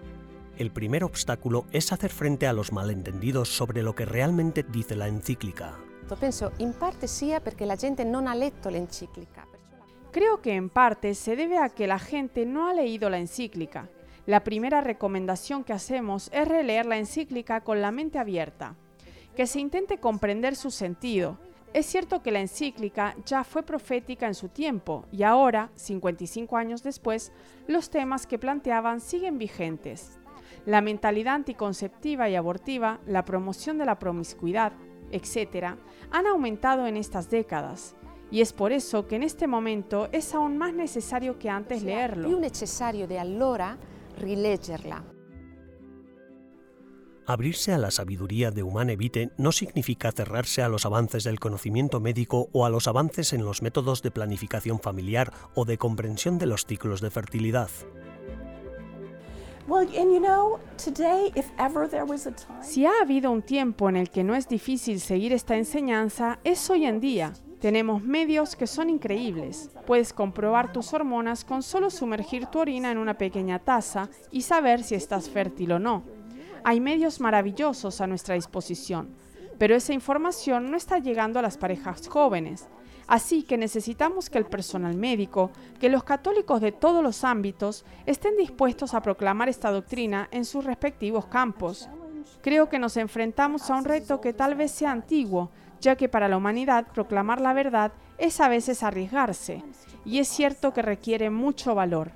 el 0.59 0.73
primer 0.73 1.05
obstáculo 1.05 1.67
es 1.71 1.93
hacer 1.93 2.11
frente 2.11 2.49
a 2.49 2.53
los 2.53 2.73
malentendidos 2.73 3.49
sobre 3.49 3.85
lo 3.85 3.95
que 3.95 4.05
realmente 4.05 4.65
dice 4.65 4.97
la 4.97 5.07
encíclica. 5.07 5.79
Creo 10.11 10.41
que 10.41 10.55
en 10.55 10.71
parte 10.71 11.15
se 11.15 11.37
debe 11.37 11.59
a 11.59 11.69
que 11.69 11.87
la 11.87 11.99
gente 11.99 12.47
no 12.47 12.67
ha 12.67 12.75
leído 12.75 13.11
la 13.11 13.19
encíclica. 13.19 13.89
La 14.27 14.43
primera 14.45 14.81
recomendación 14.81 15.65
que 15.65 15.73
hacemos 15.73 16.31
es 16.33 16.49
releer 16.49 16.87
la 16.87 16.99
encíclica 16.99 17.61
con 17.61 17.81
la 17.81 17.93
mente 17.93 18.19
abierta, 18.19 18.75
que 19.37 19.47
se 19.47 19.61
intente 19.61 19.99
comprender 19.99 20.57
su 20.57 20.71
sentido. 20.71 21.39
Es 21.73 21.87
cierto 21.87 22.23
que 22.23 22.31
la 22.31 22.41
encíclica 22.41 23.15
ya 23.25 23.45
fue 23.45 23.63
profética 23.63 24.27
en 24.27 24.35
su 24.35 24.49
tiempo 24.49 25.05
y 25.13 25.23
ahora, 25.23 25.71
55 25.77 26.57
años 26.57 26.83
después, 26.83 27.33
los 27.67 27.91
temas 27.91 28.27
que 28.27 28.39
planteaban 28.39 29.01
siguen 29.01 29.39
vigentes. 29.39 30.19
La 30.65 30.81
mentalidad 30.81 31.35
anticonceptiva 31.35 32.29
y 32.29 32.37
abortiva, 32.37 33.01
la 33.07 33.25
promoción 33.25 33.79
de 33.79 33.85
la 33.87 33.99
promiscuidad, 33.99 34.73
etc., 35.11 35.77
han 36.11 36.27
aumentado 36.27 36.87
en 36.87 36.97
estas 36.97 37.31
décadas. 37.31 37.95
Y 38.31 38.41
es 38.41 38.53
por 38.53 38.73
eso 38.73 39.07
que 39.07 39.17
en 39.17 39.23
este 39.23 39.47
momento 39.47 40.09
es 40.13 40.35
aún 40.35 40.59
más 40.59 40.75
necesario 40.75 41.39
que 41.39 41.49
antes 41.49 41.83
leerlo. 41.83 42.29
Es 42.29 42.39
necesario 42.39 43.07
de 43.07 43.19
allora 43.19 43.79
rileggerla. 44.19 45.05
Abrirse 47.27 47.75
a 47.75 47.79
la 47.79 47.91
sabiduría 47.91 48.51
de 48.51 48.63
Humane 48.63 48.97
Vitae 48.97 49.31
no 49.37 49.53
significa 49.53 50.13
cerrarse 50.13 50.63
a 50.63 50.69
los 50.71 50.87
avances 50.87 51.25
del 51.25 51.39
conocimiento 51.39 52.01
médico 52.01 52.49
o 52.53 52.65
a 52.65 52.71
los 52.71 52.89
avances 52.89 53.35
en 53.35 53.45
los 53.45 53.61
métodos 53.61 54.01
de 54.01 54.11
planificación 54.11 54.81
familiar 54.81 55.31
o 55.55 55.67
de 55.67 55.77
comprensión 55.77 56.39
de 56.39 56.47
los 56.47 56.65
ciclos 56.65 57.03
de 57.03 57.11
fertilidad. 57.11 57.69
Si 62.63 62.87
ha 62.87 62.93
habido 63.03 63.31
un 63.31 63.43
tiempo 63.43 63.91
en 63.91 63.97
el 63.97 64.09
que 64.09 64.25
no 64.25 64.35
es 64.35 64.49
difícil 64.49 64.99
seguir 64.99 65.35
esta 65.35 65.59
enseñanza, 65.59 66.39
es 66.43 66.71
hoy 66.71 66.87
en 66.87 67.01
día. 67.01 67.35
Tenemos 67.61 68.03
medios 68.03 68.57
que 68.57 68.67
son 68.67 68.89
increíbles. 68.89 69.71
Puedes 69.87 70.15
comprobar 70.15 70.73
tus 70.73 70.95
hormonas 70.95 71.45
con 71.45 71.63
solo 71.63 71.91
sumergir 71.91 72.47
tu 72.47 72.61
orina 72.61 72.91
en 72.91 72.97
una 72.97 73.19
pequeña 73.19 73.59
taza 73.59 74.09
y 74.31 74.41
saber 74.41 74.83
si 74.83 74.95
estás 74.95 75.29
fértil 75.29 75.73
o 75.73 75.79
no. 75.79 76.03
Hay 76.65 76.81
medios 76.81 77.21
maravillosos 77.21 78.01
a 78.01 78.07
nuestra 78.07 78.37
disposición, 78.37 79.11
pero 79.59 79.75
esa 79.75 79.93
información 79.93 80.71
no 80.71 80.79
está 80.79 80.99
llegando 80.99 81.41
a 81.41 81.43
las 81.43 81.59
parejas 81.59 82.09
jóvenes. 82.09 82.71
Así 83.09 83.43
que 83.43 83.57
necesitamos 83.57 84.29
que 84.29 84.37
el 84.37 84.45
personal 84.45 84.95
médico, 84.95 85.51
que 85.81 85.89
los 85.89 86.05
católicos 86.05 86.61
de 86.61 86.73
todos 86.73 87.03
los 87.03 87.25
ámbitos 87.25 87.87
estén 88.05 88.37
dispuestos 88.37 88.93
a 88.93 89.01
proclamar 89.01 89.49
esta 89.49 89.71
doctrina 89.71 90.29
en 90.31 90.45
sus 90.45 90.65
respectivos 90.65 91.25
campos. 91.27 91.89
Creo 92.43 92.69
que 92.69 92.79
nos 92.79 92.99
enfrentamos 92.99 93.71
a 93.71 93.77
un 93.77 93.87
reto 93.87 94.21
que 94.21 94.35
tal 94.35 94.55
vez 94.55 94.73
sea 94.73 94.93
antiguo, 94.93 95.51
ya 95.81 95.97
que 95.97 96.11
para 96.11 96.29
la 96.29 96.37
humanidad 96.37 96.87
proclamar 96.93 97.41
la 97.41 97.55
verdad 97.55 97.93
es 98.19 98.41
a 98.41 98.49
veces 98.49 98.83
arriesgarse, 98.83 99.65
y 100.05 100.19
es 100.19 100.29
cierto 100.29 100.75
que 100.75 100.83
requiere 100.83 101.31
mucho 101.31 101.75
valor. 101.75 102.13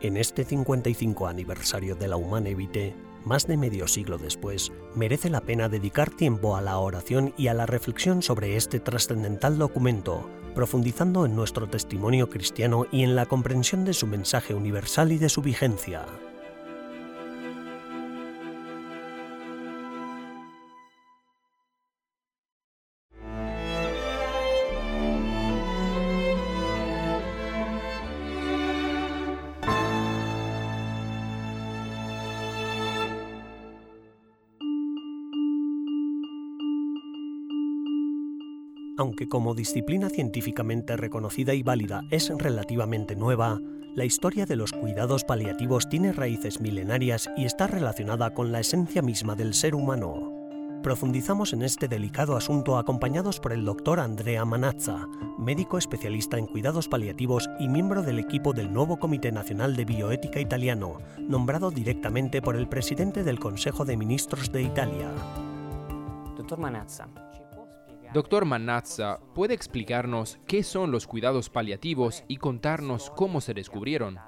En 0.00 0.18
este 0.18 0.44
55 0.44 1.26
aniversario 1.26 1.94
de 1.94 2.08
la 2.08 2.16
Humane 2.16 2.54
Vitae, 2.54 2.94
más 3.24 3.46
de 3.46 3.56
medio 3.56 3.88
siglo 3.88 4.18
después, 4.18 4.72
merece 4.94 5.30
la 5.30 5.40
pena 5.40 5.68
dedicar 5.68 6.10
tiempo 6.10 6.56
a 6.56 6.60
la 6.60 6.78
oración 6.78 7.34
y 7.36 7.48
a 7.48 7.54
la 7.54 7.66
reflexión 7.66 8.22
sobre 8.22 8.56
este 8.56 8.80
trascendental 8.80 9.58
documento, 9.58 10.28
profundizando 10.54 11.26
en 11.26 11.34
nuestro 11.34 11.68
testimonio 11.68 12.30
cristiano 12.30 12.86
y 12.90 13.02
en 13.02 13.16
la 13.16 13.26
comprensión 13.26 13.84
de 13.84 13.94
su 13.94 14.06
mensaje 14.06 14.54
universal 14.54 15.12
y 15.12 15.18
de 15.18 15.28
su 15.28 15.42
vigencia. 15.42 16.06
Aunque 38.96 39.28
como 39.28 39.54
disciplina 39.54 40.08
científicamente 40.08 40.96
reconocida 40.96 41.52
y 41.54 41.64
válida 41.64 42.02
es 42.10 42.30
relativamente 42.30 43.16
nueva, 43.16 43.60
la 43.96 44.04
historia 44.04 44.46
de 44.46 44.54
los 44.54 44.72
cuidados 44.72 45.24
paliativos 45.24 45.88
tiene 45.88 46.12
raíces 46.12 46.60
milenarias 46.60 47.28
y 47.36 47.44
está 47.44 47.66
relacionada 47.66 48.34
con 48.34 48.52
la 48.52 48.60
esencia 48.60 49.02
misma 49.02 49.34
del 49.34 49.54
ser 49.54 49.74
humano. 49.74 50.32
Profundizamos 50.84 51.52
en 51.54 51.62
este 51.62 51.88
delicado 51.88 52.36
asunto 52.36 52.76
acompañados 52.76 53.40
por 53.40 53.52
el 53.52 53.64
doctor 53.64 53.98
Andrea 53.98 54.44
Manazza, 54.44 55.08
médico 55.38 55.78
especialista 55.78 56.38
en 56.38 56.46
cuidados 56.46 56.88
paliativos 56.88 57.48
y 57.58 57.68
miembro 57.68 58.02
del 58.02 58.20
equipo 58.20 58.52
del 58.52 58.72
nuevo 58.72 58.98
Comité 58.98 59.32
Nacional 59.32 59.74
de 59.74 59.86
Bioética 59.86 60.40
italiano, 60.40 60.98
nombrado 61.18 61.70
directamente 61.70 62.42
por 62.42 62.54
el 62.54 62.68
presidente 62.68 63.24
del 63.24 63.40
Consejo 63.40 63.84
de 63.84 63.96
Ministros 63.96 64.52
de 64.52 64.62
Italia. 64.62 65.10
Doctor 66.36 66.58
Manazza, 66.58 67.08
Doctor 68.14 68.44
Manazza, 68.44 69.18
¿puede 69.34 69.54
explicarnos 69.54 70.38
qué 70.46 70.62
son 70.62 70.92
los 70.92 71.08
cuidados 71.08 71.50
paliativos 71.50 72.22
y 72.28 72.36
contarnos 72.36 73.10
cómo 73.10 73.40
se 73.40 73.54
descubrieron? 73.54 74.20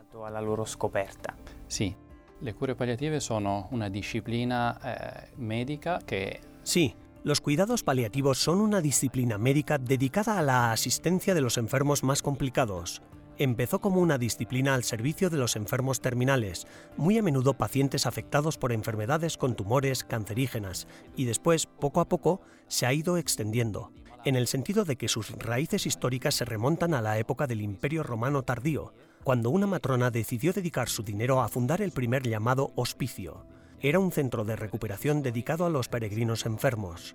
Sí, 1.68 1.94
le 2.40 2.52
cure 2.52 2.74
palliative 2.74 3.20
sono 3.20 3.68
una 3.70 3.88
disciplina 3.88 4.80
eh, 4.84 5.30
médica 5.36 6.00
que... 6.04 6.40
Sí, 6.64 6.96
los 7.22 7.40
cuidados 7.40 7.84
paliativos 7.84 8.38
son 8.38 8.60
una 8.60 8.80
disciplina 8.80 9.38
médica 9.38 9.78
dedicada 9.78 10.36
a 10.36 10.42
la 10.42 10.72
asistencia 10.72 11.32
de 11.32 11.42
los 11.42 11.56
enfermos 11.56 12.02
más 12.02 12.22
complicados, 12.22 13.02
empezó 13.38 13.80
como 13.80 14.00
una 14.00 14.18
disciplina 14.18 14.74
al 14.74 14.84
servicio 14.84 15.30
de 15.30 15.36
los 15.36 15.56
enfermos 15.56 16.00
terminales, 16.00 16.66
muy 16.96 17.18
a 17.18 17.22
menudo 17.22 17.54
pacientes 17.54 18.06
afectados 18.06 18.58
por 18.58 18.72
enfermedades 18.72 19.36
con 19.36 19.54
tumores 19.54 20.04
cancerígenas, 20.04 20.86
y 21.16 21.24
después, 21.24 21.66
poco 21.66 22.00
a 22.00 22.08
poco, 22.08 22.40
se 22.68 22.86
ha 22.86 22.92
ido 22.92 23.16
extendiendo, 23.18 23.92
en 24.24 24.34
el 24.34 24.48
sentido 24.48 24.84
de 24.84 24.96
que 24.96 25.08
sus 25.08 25.30
raíces 25.30 25.86
históricas 25.86 26.34
se 26.34 26.44
remontan 26.44 26.94
a 26.94 27.00
la 27.00 27.18
época 27.18 27.46
del 27.46 27.60
Imperio 27.60 28.02
Romano 28.02 28.42
tardío, 28.42 28.92
cuando 29.22 29.50
una 29.50 29.66
matrona 29.66 30.10
decidió 30.10 30.52
dedicar 30.52 30.88
su 30.88 31.02
dinero 31.02 31.40
a 31.42 31.48
fundar 31.48 31.82
el 31.82 31.92
primer 31.92 32.22
llamado 32.28 32.72
hospicio. 32.74 33.46
Era 33.80 33.98
un 33.98 34.10
centro 34.10 34.44
de 34.44 34.56
recuperación 34.56 35.22
dedicado 35.22 35.66
a 35.66 35.70
los 35.70 35.88
peregrinos 35.88 36.46
enfermos. 36.46 37.14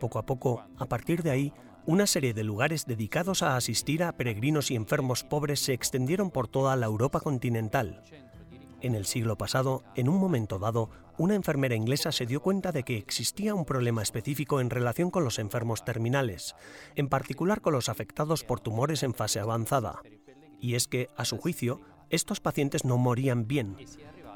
Poco 0.00 0.18
a 0.18 0.26
poco, 0.26 0.64
a 0.78 0.86
partir 0.86 1.22
de 1.22 1.30
ahí, 1.30 1.52
una 1.88 2.06
serie 2.06 2.34
de 2.34 2.44
lugares 2.44 2.84
dedicados 2.84 3.42
a 3.42 3.56
asistir 3.56 4.04
a 4.04 4.12
peregrinos 4.12 4.70
y 4.70 4.76
enfermos 4.76 5.24
pobres 5.24 5.60
se 5.60 5.72
extendieron 5.72 6.30
por 6.30 6.46
toda 6.46 6.76
la 6.76 6.84
Europa 6.84 7.18
continental. 7.18 8.02
En 8.82 8.94
el 8.94 9.06
siglo 9.06 9.38
pasado, 9.38 9.82
en 9.94 10.10
un 10.10 10.18
momento 10.18 10.58
dado, 10.58 10.90
una 11.16 11.34
enfermera 11.34 11.76
inglesa 11.76 12.12
se 12.12 12.26
dio 12.26 12.42
cuenta 12.42 12.72
de 12.72 12.82
que 12.82 12.98
existía 12.98 13.54
un 13.54 13.64
problema 13.64 14.02
específico 14.02 14.60
en 14.60 14.68
relación 14.68 15.10
con 15.10 15.24
los 15.24 15.38
enfermos 15.38 15.82
terminales, 15.82 16.56
en 16.94 17.08
particular 17.08 17.62
con 17.62 17.72
los 17.72 17.88
afectados 17.88 18.44
por 18.44 18.60
tumores 18.60 19.02
en 19.02 19.14
fase 19.14 19.40
avanzada. 19.40 20.02
Y 20.60 20.74
es 20.74 20.88
que, 20.88 21.08
a 21.16 21.24
su 21.24 21.38
juicio, 21.38 21.80
estos 22.10 22.38
pacientes 22.40 22.84
no 22.84 22.98
morían 22.98 23.48
bien. 23.48 23.78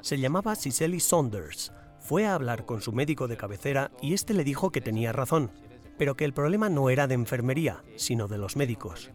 Se 0.00 0.18
llamaba 0.18 0.56
Cicely 0.56 1.00
Saunders. 1.00 1.70
Fue 2.00 2.24
a 2.24 2.34
hablar 2.34 2.64
con 2.64 2.80
su 2.80 2.92
médico 2.92 3.28
de 3.28 3.36
cabecera 3.36 3.90
y 4.00 4.14
este 4.14 4.32
le 4.32 4.42
dijo 4.42 4.70
que 4.70 4.80
tenía 4.80 5.12
razón, 5.12 5.50
pero 5.98 6.16
que 6.16 6.24
el 6.24 6.32
problema 6.32 6.68
no 6.68 6.90
era 6.90 7.06
de 7.06 7.14
enfermería, 7.14 7.82
sino 7.96 8.28
de 8.28 8.38
los 8.38 8.56
médicos. 8.56 9.10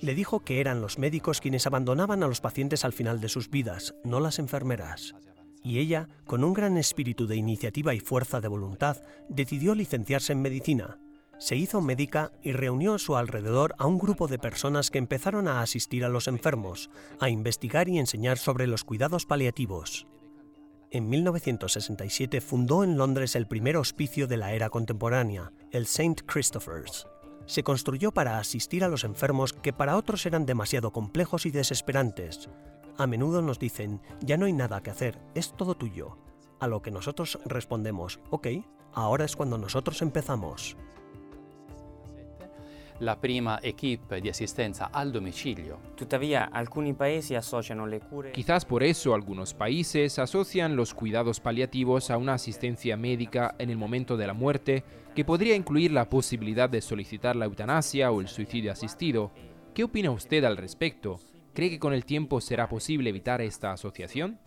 Le 0.00 0.14
dijo 0.14 0.40
que 0.40 0.60
eran 0.60 0.80
los 0.80 0.98
médicos 0.98 1.40
quienes 1.40 1.66
abandonaban 1.66 2.22
a 2.22 2.26
los 2.26 2.40
pacientes 2.40 2.84
al 2.84 2.92
final 2.92 3.20
de 3.20 3.28
sus 3.28 3.50
vidas, 3.50 3.94
no 4.04 4.20
las 4.20 4.38
enfermeras. 4.38 5.14
Y 5.62 5.78
ella, 5.78 6.08
con 6.26 6.42
un 6.42 6.54
gran 6.54 6.78
espíritu 6.78 7.26
de 7.26 7.36
iniciativa 7.36 7.92
y 7.92 8.00
fuerza 8.00 8.40
de 8.40 8.48
voluntad, 8.48 9.02
decidió 9.28 9.74
licenciarse 9.74 10.32
en 10.32 10.40
medicina. 10.40 10.98
Se 11.38 11.56
hizo 11.56 11.80
médica 11.80 12.32
y 12.42 12.52
reunió 12.52 12.94
a 12.94 12.98
su 12.98 13.16
alrededor 13.16 13.74
a 13.78 13.86
un 13.86 13.98
grupo 13.98 14.26
de 14.26 14.38
personas 14.38 14.90
que 14.90 14.98
empezaron 14.98 15.48
a 15.48 15.60
asistir 15.60 16.04
a 16.04 16.08
los 16.08 16.28
enfermos, 16.28 16.90
a 17.18 17.28
investigar 17.28 17.88
y 17.88 17.98
enseñar 17.98 18.38
sobre 18.38 18.66
los 18.66 18.84
cuidados 18.84 19.26
paliativos. 19.26 20.06
En 20.92 21.08
1967 21.08 22.40
fundó 22.40 22.82
en 22.82 22.98
Londres 22.98 23.36
el 23.36 23.46
primer 23.46 23.76
hospicio 23.76 24.26
de 24.26 24.36
la 24.36 24.54
era 24.54 24.70
contemporánea, 24.70 25.52
el 25.70 25.84
St. 25.84 26.24
Christopher's. 26.26 27.06
Se 27.46 27.62
construyó 27.62 28.10
para 28.10 28.38
asistir 28.38 28.82
a 28.82 28.88
los 28.88 29.04
enfermos 29.04 29.52
que 29.52 29.72
para 29.72 29.96
otros 29.96 30.26
eran 30.26 30.46
demasiado 30.46 30.90
complejos 30.90 31.46
y 31.46 31.52
desesperantes. 31.52 32.50
A 32.98 33.06
menudo 33.06 33.40
nos 33.40 33.60
dicen, 33.60 34.00
ya 34.20 34.36
no 34.36 34.46
hay 34.46 34.52
nada 34.52 34.82
que 34.82 34.90
hacer, 34.90 35.20
es 35.36 35.52
todo 35.52 35.76
tuyo. 35.76 36.18
A 36.58 36.66
lo 36.66 36.82
que 36.82 36.90
nosotros 36.90 37.38
respondemos, 37.44 38.18
ok, 38.30 38.48
ahora 38.92 39.24
es 39.24 39.36
cuando 39.36 39.58
nosotros 39.58 40.02
empezamos 40.02 40.76
la 43.00 43.16
prima 43.16 43.60
equipe 43.60 44.20
di 44.20 44.28
assistenza 44.28 44.90
al 44.92 45.10
domicilio. 45.10 45.80
Tuttavia, 45.94 46.50
alcuni 46.50 46.94
paesi 46.94 47.34
associano 47.34 47.86
le 47.86 48.00
cure. 48.00 48.32
Quizás 48.32 48.64
por 48.64 48.82
eso 48.82 49.14
algunos 49.14 49.54
países 49.54 50.18
asocian 50.18 50.76
los 50.76 50.94
cuidados 50.94 51.40
paliativos 51.40 52.10
a 52.10 52.16
una 52.16 52.34
asistencia 52.34 52.96
médica 52.96 53.54
en 53.58 53.70
el 53.70 53.76
momento 53.76 54.16
de 54.16 54.26
la 54.26 54.34
muerte, 54.34 54.84
que 55.14 55.24
podría 55.24 55.56
incluir 55.56 55.92
la 55.92 56.08
posibilidad 56.08 56.68
de 56.68 56.80
solicitar 56.80 57.36
la 57.36 57.46
eutanasia 57.46 58.10
o 58.10 58.20
el 58.20 58.28
suicidio 58.28 58.72
asistido. 58.72 59.30
¿Qué 59.74 59.84
opina 59.84 60.10
usted 60.10 60.44
al 60.44 60.56
respecto? 60.56 61.18
¿Cree 61.54 61.70
que 61.70 61.78
con 61.78 61.92
el 61.92 62.04
tiempo 62.04 62.40
será 62.40 62.68
posible 62.68 63.10
evitar 63.10 63.40
esta 63.40 63.72
asociación? 63.72 64.38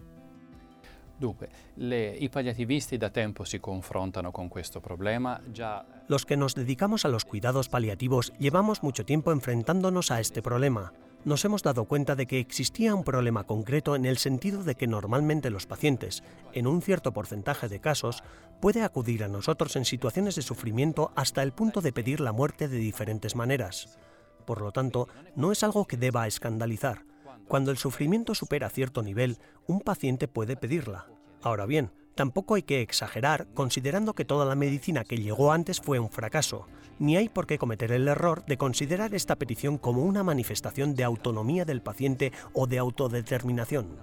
Los 6.08 6.26
que 6.26 6.38
nos 6.38 6.56
dedicamos 6.56 7.06
a 7.06 7.10
los 7.10 7.26
cuidados 7.26 7.69
paliativos 7.69 8.34
llevamos 8.39 8.84
mucho 8.84 9.06
tiempo 9.06 9.32
enfrentándonos 9.32 10.12
a 10.12 10.19
este 10.19 10.41
problema. 10.41 10.93
Nos 11.26 11.45
hemos 11.45 11.63
dado 11.63 11.86
cuenta 11.86 12.15
de 12.15 12.26
que 12.26 12.39
existía 12.39 12.93
un 12.93 13.06
problema 13.06 13.45
concreto 13.45 13.95
en 13.95 14.06
el 14.06 14.17
sentido 14.17 14.63
de 14.63 14.76
que 14.76 14.88
normalmente 14.88 15.49
los 15.49 15.65
pacientes, 15.65 16.21
en 16.52 16.67
un 16.67 16.82
cierto 16.82 17.13
porcentaje 17.13 17.69
de 17.69 17.80
casos, 17.80 18.23
puede 18.60 18.82
acudir 18.82 19.23
a 19.23 19.30
nosotros 19.30 19.78
en 19.78 19.86
situaciones 19.86 20.36
de 20.36 20.41
sufrimiento 20.41 21.13
hasta 21.15 21.41
el 21.41 21.54
punto 21.54 21.80
de 21.80 21.93
pedir 21.93 22.19
la 22.19 22.34
muerte 22.34 22.67
de 22.67 22.78
diferentes 22.78 23.38
maneras. 23.38 23.97
Por 24.45 24.60
lo 24.60 24.73
tanto, 24.73 25.08
no 25.38 25.54
es 25.54 25.63
algo 25.63 25.86
que 25.86 25.95
deba 25.95 26.28
escandalizar 26.28 27.12
cuando 27.48 27.72
el 27.72 27.78
sufrimiento 27.78 28.36
supera 28.36 28.70
cierto 28.70 29.04
nivel, 29.04 29.38
un 29.68 29.82
paciente 29.82 30.28
puede 30.28 30.56
pedirla. 30.56 31.08
Ahora 31.42 31.66
bien, 31.66 31.92
tampoco 32.16 32.56
hay 32.56 32.64
que 32.64 32.82
exagerar 32.82 33.48
considerando 33.54 34.14
que 34.14 34.26
toda 34.26 34.46
la 34.46 34.56
medicina 34.56 35.04
que 35.04 35.18
llegó 35.18 35.52
antes 35.52 35.82
fue 35.82 36.00
un 36.00 36.10
fracaso, 36.10 36.68
ni 37.00 37.18
hay 37.18 37.30
por 37.30 37.48
qué 37.48 37.58
cometer 37.58 37.92
el 37.92 38.08
error 38.08 38.46
de 38.46 38.58
considerar 38.58 39.14
esta 39.14 39.36
petición 39.36 39.78
como 39.78 40.04
una 40.04 40.24
manifestación 40.24 40.96
de 40.96 41.04
autonomía 41.04 41.66
del 41.66 41.82
paciente 41.82 42.32
o 42.54 42.68
de 42.68 42.80
autodeterminación. 42.80 43.98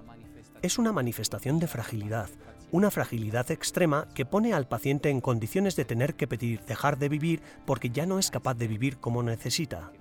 Es 0.63 0.79
una 0.79 0.93
manifestación 0.93 1.59
de 1.59 1.67
fragilidad, 1.67 2.29
una 2.73 2.91
fragilidad 2.91 3.51
extrema 3.51 4.07
que 4.15 4.27
pone 4.27 4.53
al 4.53 4.69
paciente 4.69 5.09
en 5.09 5.21
condiciones 5.21 5.77
de 5.77 5.85
tener 5.85 6.15
que 6.15 6.29
pedir 6.29 6.61
dejar 6.67 6.99
de 6.99 7.09
vivir 7.09 7.43
porque 7.65 7.91
ya 7.91 8.07
no 8.07 8.19
es 8.19 8.31
capaz 8.31 8.55
de 8.55 8.69
vivir 8.69 8.99
como 8.99 9.23
necesita 9.23 9.93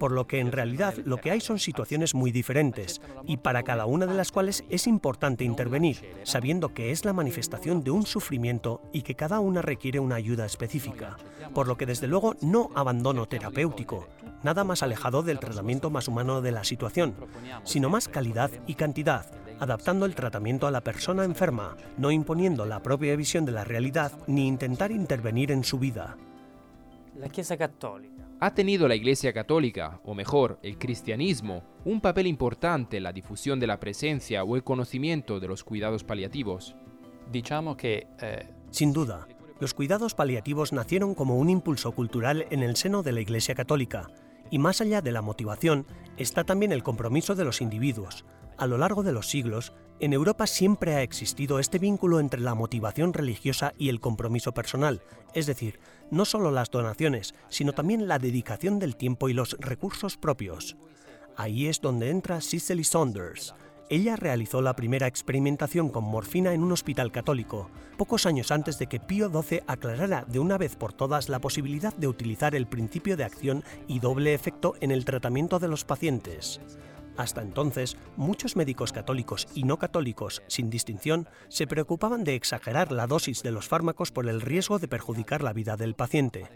por 0.00 0.12
lo 0.12 0.26
que 0.26 0.40
en 0.40 0.50
realidad 0.50 0.94
lo 1.04 1.18
que 1.18 1.30
hay 1.30 1.42
son 1.42 1.58
situaciones 1.58 2.14
muy 2.14 2.32
diferentes 2.32 3.02
y 3.26 3.36
para 3.36 3.62
cada 3.62 3.84
una 3.84 4.06
de 4.06 4.14
las 4.14 4.32
cuales 4.32 4.64
es 4.70 4.86
importante 4.86 5.44
intervenir, 5.44 6.16
sabiendo 6.22 6.72
que 6.72 6.90
es 6.90 7.04
la 7.04 7.12
manifestación 7.12 7.84
de 7.84 7.90
un 7.90 8.06
sufrimiento 8.06 8.80
y 8.94 9.02
que 9.02 9.14
cada 9.14 9.40
una 9.40 9.60
requiere 9.60 10.00
una 10.00 10.14
ayuda 10.14 10.46
específica, 10.46 11.18
por 11.52 11.68
lo 11.68 11.76
que 11.76 11.84
desde 11.84 12.06
luego 12.06 12.34
no 12.40 12.70
abandono 12.74 13.26
terapéutico, 13.26 14.08
nada 14.42 14.64
más 14.64 14.82
alejado 14.82 15.22
del 15.22 15.38
tratamiento 15.38 15.90
más 15.90 16.08
humano 16.08 16.40
de 16.40 16.52
la 16.52 16.64
situación, 16.64 17.14
sino 17.64 17.90
más 17.90 18.08
calidad 18.08 18.50
y 18.66 18.76
cantidad, 18.76 19.26
adaptando 19.58 20.06
el 20.06 20.14
tratamiento 20.14 20.66
a 20.66 20.70
la 20.70 20.80
persona 20.80 21.24
enferma, 21.24 21.76
no 21.98 22.10
imponiendo 22.10 22.64
la 22.64 22.82
propia 22.82 23.14
visión 23.16 23.44
de 23.44 23.52
la 23.52 23.64
realidad 23.64 24.12
ni 24.26 24.48
intentar 24.48 24.92
intervenir 24.92 25.52
en 25.52 25.62
su 25.62 25.78
vida. 25.78 26.16
La 27.16 27.28
Chiesa 27.28 27.56
Católica 27.56 28.20
¿Ha 28.42 28.54
tenido 28.54 28.88
la 28.88 28.94
Iglesia 28.94 29.34
Católica, 29.34 30.00
o 30.02 30.14
mejor, 30.14 30.58
el 30.62 30.78
cristianismo, 30.78 31.62
un 31.84 32.00
papel 32.00 32.26
importante 32.26 32.96
en 32.96 33.02
la 33.02 33.12
difusión 33.12 33.60
de 33.60 33.66
la 33.66 33.78
presencia 33.78 34.44
o 34.44 34.56
el 34.56 34.64
conocimiento 34.64 35.40
de 35.40 35.48
los 35.48 35.62
cuidados 35.62 36.04
paliativos? 36.04 36.74
Diciamo 37.30 37.76
que... 37.76 38.06
Eh, 38.22 38.48
Sin 38.70 38.94
duda, 38.94 39.28
los 39.58 39.74
cuidados 39.74 40.14
paliativos 40.14 40.72
nacieron 40.72 41.14
como 41.14 41.36
un 41.36 41.50
impulso 41.50 41.92
cultural 41.92 42.46
en 42.48 42.62
el 42.62 42.76
seno 42.76 43.02
de 43.02 43.12
la 43.12 43.20
Iglesia 43.20 43.54
Católica, 43.54 44.08
y 44.50 44.58
más 44.58 44.80
allá 44.80 45.02
de 45.02 45.12
la 45.12 45.20
motivación 45.20 45.86
está 46.16 46.44
también 46.44 46.72
el 46.72 46.82
compromiso 46.82 47.34
de 47.34 47.44
los 47.44 47.60
individuos. 47.60 48.24
A 48.56 48.66
lo 48.66 48.78
largo 48.78 49.02
de 49.02 49.12
los 49.12 49.28
siglos, 49.28 49.74
en 50.00 50.14
Europa 50.14 50.46
siempre 50.46 50.94
ha 50.94 51.02
existido 51.02 51.58
este 51.58 51.78
vínculo 51.78 52.20
entre 52.20 52.40
la 52.40 52.54
motivación 52.54 53.12
religiosa 53.12 53.74
y 53.76 53.90
el 53.90 54.00
compromiso 54.00 54.52
personal, 54.52 55.02
es 55.34 55.46
decir, 55.46 55.78
no 56.10 56.24
solo 56.24 56.50
las 56.50 56.70
donaciones, 56.70 57.34
sino 57.50 57.74
también 57.74 58.08
la 58.08 58.18
dedicación 58.18 58.78
del 58.78 58.96
tiempo 58.96 59.28
y 59.28 59.34
los 59.34 59.56
recursos 59.60 60.16
propios. 60.16 60.76
Ahí 61.36 61.66
es 61.66 61.82
donde 61.82 62.08
entra 62.08 62.40
Cicely 62.40 62.82
Saunders. 62.82 63.54
Ella 63.90 64.16
realizó 64.16 64.62
la 64.62 64.74
primera 64.74 65.06
experimentación 65.06 65.90
con 65.90 66.04
morfina 66.04 66.54
en 66.54 66.62
un 66.62 66.72
hospital 66.72 67.12
católico, 67.12 67.68
pocos 67.98 68.24
años 68.24 68.52
antes 68.52 68.78
de 68.78 68.86
que 68.86 69.00
Pío 69.00 69.28
XII 69.28 69.64
aclarara 69.66 70.24
de 70.26 70.38
una 70.38 70.56
vez 70.56 70.76
por 70.76 70.94
todas 70.94 71.28
la 71.28 71.40
posibilidad 71.40 71.94
de 71.94 72.08
utilizar 72.08 72.54
el 72.54 72.66
principio 72.66 73.16
de 73.18 73.24
acción 73.24 73.64
y 73.86 73.98
doble 73.98 74.32
efecto 74.32 74.76
en 74.80 74.92
el 74.92 75.04
tratamiento 75.04 75.58
de 75.58 75.68
los 75.68 75.84
pacientes. 75.84 76.60
Hasta 77.20 77.42
entonces, 77.42 77.98
muchos 78.16 78.56
médicos 78.56 78.92
católicos 78.92 79.46
y 79.54 79.64
no 79.64 79.78
católicos, 79.78 80.42
sin 80.46 80.70
distinción, 80.70 81.28
se 81.48 81.66
preocupaban 81.66 82.24
de 82.24 82.34
exagerar 82.34 82.92
la 82.92 83.06
dosis 83.06 83.42
de 83.42 83.50
los 83.50 83.68
fármacos 83.68 84.10
por 84.10 84.26
el 84.26 84.40
riesgo 84.40 84.78
de 84.78 84.88
perjudicar 84.88 85.42
la 85.42 85.52
vida 85.52 85.76
del 85.76 85.94
paciente. 85.94 86.46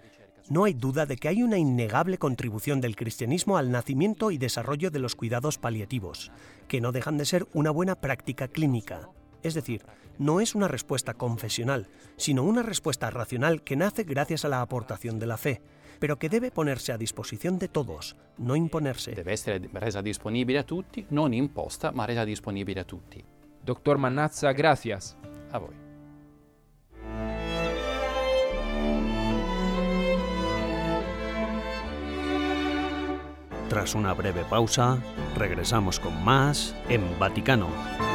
No 0.48 0.64
hay 0.64 0.72
duda 0.72 1.04
de 1.04 1.18
que 1.18 1.28
hay 1.28 1.42
una 1.42 1.58
innegable 1.58 2.16
contribución 2.16 2.80
del 2.80 2.96
cristianismo 2.96 3.58
al 3.58 3.70
nacimiento 3.70 4.30
y 4.30 4.38
desarrollo 4.38 4.90
de 4.90 5.00
los 5.00 5.16
cuidados 5.16 5.58
paliativos, 5.58 6.32
que 6.66 6.80
no 6.80 6.92
dejan 6.92 7.18
de 7.18 7.26
ser 7.26 7.46
una 7.52 7.70
buena 7.70 7.96
práctica 7.96 8.48
clínica. 8.48 9.10
Es 9.42 9.52
decir, 9.52 9.84
no 10.16 10.40
es 10.40 10.54
una 10.54 10.66
respuesta 10.66 11.12
confesional, 11.12 11.88
sino 12.16 12.42
una 12.42 12.62
respuesta 12.62 13.10
racional 13.10 13.60
que 13.60 13.76
nace 13.76 14.04
gracias 14.04 14.46
a 14.46 14.48
la 14.48 14.62
aportación 14.62 15.18
de 15.18 15.26
la 15.26 15.36
fe, 15.36 15.60
pero 15.98 16.18
que 16.18 16.28
debe 16.28 16.50
ponerse 16.50 16.92
a 16.92 16.98
disposición 16.98 17.58
de 17.58 17.68
todos, 17.68 18.16
no 18.38 18.56
imponerse. 18.56 19.12
Debe 19.12 19.32
essere 19.32 19.68
resa 19.72 20.02
disponibile 20.02 20.58
a 20.58 20.64
tutti, 20.64 21.06
non 21.10 21.32
imposta, 21.32 21.92
ma 21.92 22.04
resa 22.04 22.24
disponibile 22.24 22.80
a 22.80 22.84
tutti. 22.84 23.24
Doctor 23.62 23.98
Manazza, 23.98 24.52
gracias. 24.52 25.16
A 25.50 25.58
voi. 25.58 25.74
Tras 33.68 33.94
una 33.94 34.12
breve 34.14 34.44
pausa, 34.44 35.02
regresamos 35.36 35.98
con 35.98 36.22
más 36.22 36.76
en 36.88 37.18
Vaticano. 37.18 38.13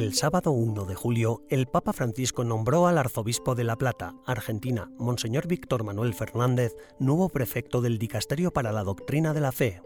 El 0.00 0.14
sábado 0.14 0.52
1 0.52 0.86
de 0.86 0.94
julio, 0.94 1.44
el 1.50 1.66
Papa 1.66 1.92
Francisco 1.92 2.42
nombró 2.42 2.86
al 2.86 2.96
arzobispo 2.96 3.54
de 3.54 3.64
La 3.64 3.76
Plata, 3.76 4.14
Argentina, 4.24 4.90
Monseñor 4.96 5.46
Víctor 5.46 5.84
Manuel 5.84 6.14
Fernández, 6.14 6.74
nuevo 6.98 7.28
prefecto 7.28 7.82
del 7.82 7.98
Dicasterio 7.98 8.50
para 8.50 8.72
la 8.72 8.82
Doctrina 8.82 9.34
de 9.34 9.42
la 9.42 9.52
Fe. 9.52 9.82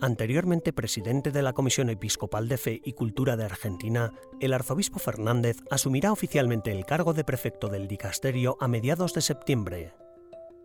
Anteriormente 0.00 0.72
presidente 0.72 1.32
de 1.32 1.42
la 1.42 1.52
Comisión 1.52 1.90
Episcopal 1.90 2.46
de 2.46 2.58
Fe 2.58 2.80
y 2.84 2.92
Cultura 2.92 3.36
de 3.36 3.44
Argentina, 3.44 4.12
el 4.38 4.54
arzobispo 4.54 5.00
Fernández 5.00 5.56
asumirá 5.68 6.12
oficialmente 6.12 6.70
el 6.70 6.86
cargo 6.86 7.12
de 7.12 7.24
prefecto 7.24 7.66
del 7.66 7.88
dicasterio 7.88 8.56
a 8.60 8.68
mediados 8.68 9.14
de 9.14 9.22
septiembre. 9.22 9.94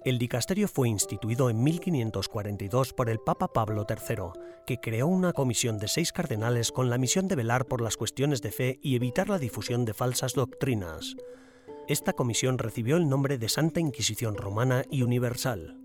El 0.04 0.18
dicasterio 0.18 0.68
fue 0.68 0.90
instituido 0.90 1.52
en 1.52 1.64
1542 1.64 2.94
por 2.94 3.08
el 3.08 3.20
Papa 3.20 3.50
Pablo 3.50 3.86
III, 3.88 4.42
que 4.66 4.80
creó 4.80 5.06
una 5.06 5.32
comisión 5.32 5.78
de 5.78 5.88
seis 5.88 6.12
cardenales 6.12 6.72
con 6.72 6.90
la 6.90 6.98
misión 6.98 7.28
de 7.28 7.36
velar 7.36 7.66
por 7.66 7.82
las 7.82 7.98
cuestiones 7.98 8.42
de 8.42 8.52
fe 8.52 8.80
y 8.82 8.96
evitar 8.96 9.30
la 9.30 9.38
difusión 9.38 9.86
de 9.86 9.94
falsas 9.94 10.34
doctrinas. 10.34 11.16
Esta 11.88 12.14
comisión 12.14 12.58
recibió 12.58 12.98
el 12.98 13.10
nombre 13.10 13.38
de 13.38 13.48
Santa 13.48 13.80
Inquisición 13.80 14.38
Romana 14.38 14.86
y 14.90 15.04
Universal. 15.04 15.78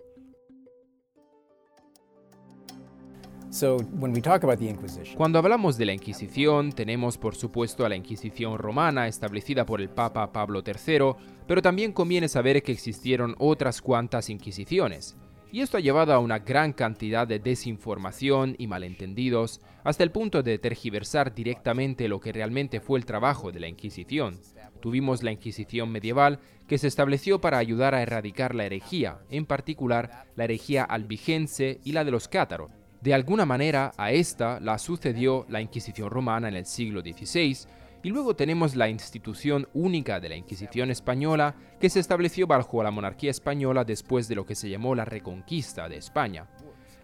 Cuando 5.16 5.38
hablamos 5.38 5.78
de 5.78 5.86
la 5.86 5.94
Inquisición, 5.94 6.72
tenemos 6.72 7.16
por 7.16 7.34
supuesto 7.34 7.86
a 7.86 7.88
la 7.88 7.96
Inquisición 7.96 8.58
romana 8.58 9.08
establecida 9.08 9.64
por 9.64 9.80
el 9.80 9.88
Papa 9.88 10.30
Pablo 10.30 10.62
III, 10.62 11.14
pero 11.46 11.62
también 11.62 11.92
conviene 11.92 12.28
saber 12.28 12.62
que 12.62 12.72
existieron 12.72 13.34
otras 13.38 13.80
cuantas 13.80 14.28
Inquisiciones. 14.28 15.16
Y 15.50 15.62
esto 15.62 15.78
ha 15.78 15.80
llevado 15.80 16.12
a 16.12 16.18
una 16.18 16.40
gran 16.40 16.74
cantidad 16.74 17.26
de 17.26 17.38
desinformación 17.38 18.56
y 18.58 18.66
malentendidos, 18.66 19.62
hasta 19.84 20.04
el 20.04 20.10
punto 20.10 20.42
de 20.42 20.58
tergiversar 20.58 21.34
directamente 21.34 22.08
lo 22.08 22.20
que 22.20 22.32
realmente 22.32 22.80
fue 22.80 22.98
el 22.98 23.06
trabajo 23.06 23.52
de 23.52 23.60
la 23.60 23.68
Inquisición. 23.68 24.38
Tuvimos 24.80 25.22
la 25.22 25.32
Inquisición 25.32 25.90
medieval, 25.90 26.40
que 26.68 26.76
se 26.76 26.88
estableció 26.88 27.40
para 27.40 27.56
ayudar 27.56 27.94
a 27.94 28.02
erradicar 28.02 28.54
la 28.54 28.66
herejía, 28.66 29.20
en 29.30 29.46
particular 29.46 30.26
la 30.34 30.44
herejía 30.44 30.84
albigense 30.84 31.80
y 31.84 31.92
la 31.92 32.04
de 32.04 32.10
los 32.10 32.28
cátaros 32.28 32.70
de 33.06 33.14
alguna 33.14 33.46
manera 33.46 33.92
a 33.96 34.10
esta 34.10 34.58
la 34.58 34.78
sucedió 34.78 35.46
la 35.48 35.60
Inquisición 35.60 36.10
romana 36.10 36.48
en 36.48 36.56
el 36.56 36.66
siglo 36.66 37.02
XVI 37.02 37.56
y 38.02 38.08
luego 38.08 38.34
tenemos 38.34 38.74
la 38.74 38.88
institución 38.88 39.68
única 39.74 40.18
de 40.18 40.28
la 40.28 40.34
Inquisición 40.34 40.90
española 40.90 41.54
que 41.78 41.88
se 41.88 42.00
estableció 42.00 42.48
bajo 42.48 42.82
la 42.82 42.90
monarquía 42.90 43.30
española 43.30 43.84
después 43.84 44.26
de 44.26 44.34
lo 44.34 44.44
que 44.44 44.56
se 44.56 44.68
llamó 44.68 44.96
la 44.96 45.04
Reconquista 45.04 45.88
de 45.88 45.98
España. 45.98 46.48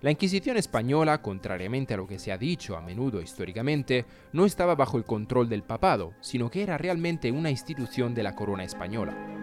La 0.01 0.11
Inquisición 0.11 0.57
española, 0.57 1.23
contrariamente 1.23 1.95
a 1.95 1.99
lo 1.99 2.09
que 2.09 2.19
se 2.19 2.33
ha 2.33 2.37
dicho 2.37 2.77
a 2.77 2.81
menudo 2.81 3.23
históricamente, 3.23 4.05
no 4.33 4.45
estaba 4.45 4.75
bajo 4.75 4.99
el 4.99 5.05
control 5.05 5.49
del 5.49 5.63
papado, 5.63 6.15
sino 6.21 6.51
que 6.51 6.65
era 6.65 6.79
realmente 6.79 7.31
una 7.31 7.51
institución 7.51 8.13
de 8.13 8.25
la 8.25 8.35
corona 8.35 8.65
española. 8.65 9.42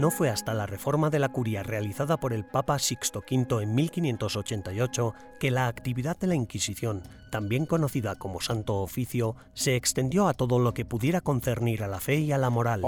No 0.00 0.10
fue 0.10 0.30
hasta 0.30 0.54
la 0.54 0.64
reforma 0.64 1.10
de 1.10 1.18
la 1.18 1.28
curia 1.28 1.62
realizada 1.62 2.16
por 2.16 2.32
el 2.32 2.46
Papa 2.46 2.78
Sixto 2.78 3.22
V 3.30 3.62
en 3.62 3.74
1588 3.74 5.14
que 5.38 5.50
la 5.50 5.66
actividad 5.66 6.18
de 6.18 6.26
la 6.26 6.34
Inquisición, 6.34 7.02
también 7.30 7.66
conocida 7.66 8.16
como 8.16 8.40
Santo 8.40 8.76
Oficio, 8.82 9.36
se 9.54 9.76
extendió 9.76 10.28
a 10.28 10.34
todo 10.34 10.58
lo 10.58 10.74
que 10.74 10.84
pudiera 10.84 11.20
concernir 11.20 11.82
a 11.82 11.88
la 11.88 12.00
fe 12.00 12.16
y 12.16 12.32
a 12.32 12.38
la 12.38 12.50
moral. 12.50 12.82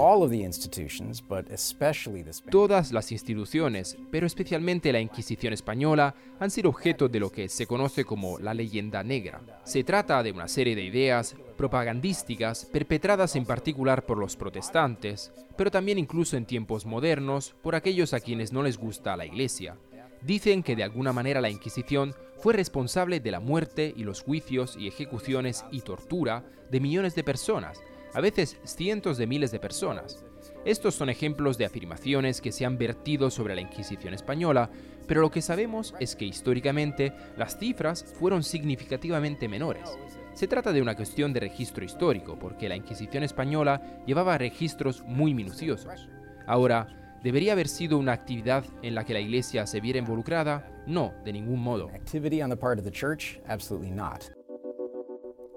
Todas 2.51 2.91
las 2.91 3.11
instituciones, 3.11 3.97
pero 4.11 4.27
especialmente 4.27 4.91
la 4.91 4.99
Inquisición 4.99 5.53
española, 5.53 6.15
han 6.39 6.51
sido 6.51 6.69
objeto 6.69 7.07
de 7.07 7.19
lo 7.19 7.31
que 7.31 7.49
se 7.49 7.65
conoce 7.65 8.05
como 8.05 8.37
la 8.39 8.53
leyenda 8.53 9.03
negra. 9.03 9.41
Se 9.63 9.83
trata 9.83 10.21
de 10.21 10.31
una 10.31 10.47
serie 10.47 10.75
de 10.75 10.83
ideas 10.83 11.35
propagandísticas 11.57 12.65
perpetradas 12.65 13.35
en 13.35 13.45
particular 13.45 14.05
por 14.05 14.17
los 14.17 14.35
protestantes, 14.35 15.31
pero 15.55 15.71
también 15.71 15.97
incluso 15.99 16.35
en 16.35 16.45
tiempos 16.45 16.85
modernos 16.85 17.55
por 17.61 17.75
aquellos 17.75 18.13
a 18.13 18.19
quienes 18.19 18.51
no 18.51 18.63
les 18.63 18.77
gusta 18.77 19.15
la 19.15 19.25
Iglesia. 19.25 19.77
Dicen 20.25 20.63
que 20.63 20.75
de 20.75 20.83
alguna 20.83 21.11
manera 21.11 21.41
la 21.41 21.49
Inquisición 21.49 22.15
fue 22.37 22.53
responsable 22.53 23.19
de 23.19 23.31
la 23.31 23.41
muerte 23.41 23.93
y 23.95 24.03
los 24.03 24.21
juicios 24.21 24.77
y 24.77 24.87
ejecuciones 24.87 25.65
y 25.71 25.81
tortura 25.81 26.45
de 26.71 26.79
millones 26.79 27.13
de 27.15 27.23
personas, 27.23 27.81
a 28.13 28.21
veces 28.21 28.57
cientos 28.63 29.17
de 29.17 29.27
miles 29.27 29.51
de 29.51 29.59
personas. 29.59 30.23
Estos 30.65 30.95
son 30.95 31.09
ejemplos 31.09 31.57
de 31.57 31.65
afirmaciones 31.65 32.39
que 32.39 32.53
se 32.53 32.65
han 32.65 32.77
vertido 32.77 33.29
sobre 33.29 33.53
la 33.53 33.61
Inquisición 33.61 34.13
española, 34.13 34.69
pero 35.07 35.19
lo 35.19 35.29
que 35.29 35.41
sabemos 35.41 35.93
es 35.99 36.15
que 36.15 36.25
históricamente 36.25 37.13
las 37.37 37.57
cifras 37.57 38.05
fueron 38.17 38.43
significativamente 38.43 39.49
menores. 39.49 39.97
Se 40.33 40.47
trata 40.47 40.71
de 40.71 40.81
una 40.81 40.95
cuestión 40.95 41.33
de 41.33 41.41
registro 41.41 41.83
histórico, 41.83 42.39
porque 42.39 42.69
la 42.69 42.77
Inquisición 42.77 43.23
española 43.23 44.03
llevaba 44.07 44.37
registros 44.37 45.03
muy 45.03 45.33
minuciosos. 45.33 46.07
Ahora, 46.47 47.02
¿debería 47.23 47.53
haber 47.53 47.67
sido 47.67 47.97
una 47.97 48.11
actividad 48.11 48.65
en 48.81 48.95
la 48.95 49.05
que 49.05 49.13
la 49.13 49.21
Iglesia 49.21 49.65
se 49.65 49.79
viera 49.79 49.99
involucrada? 49.99 50.83
No, 50.85 51.13
de 51.23 51.33
ningún 51.33 51.61
modo. 51.61 51.89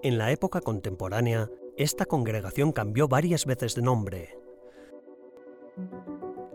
En 0.02 0.18
la 0.18 0.31
época 0.31 0.61
contemporánea, 0.61 1.50
esta 1.76 2.07
congregación 2.07 2.72
cambió 2.72 3.09
varias 3.09 3.44
veces 3.44 3.74
de 3.74 3.83
nombre. 3.83 4.38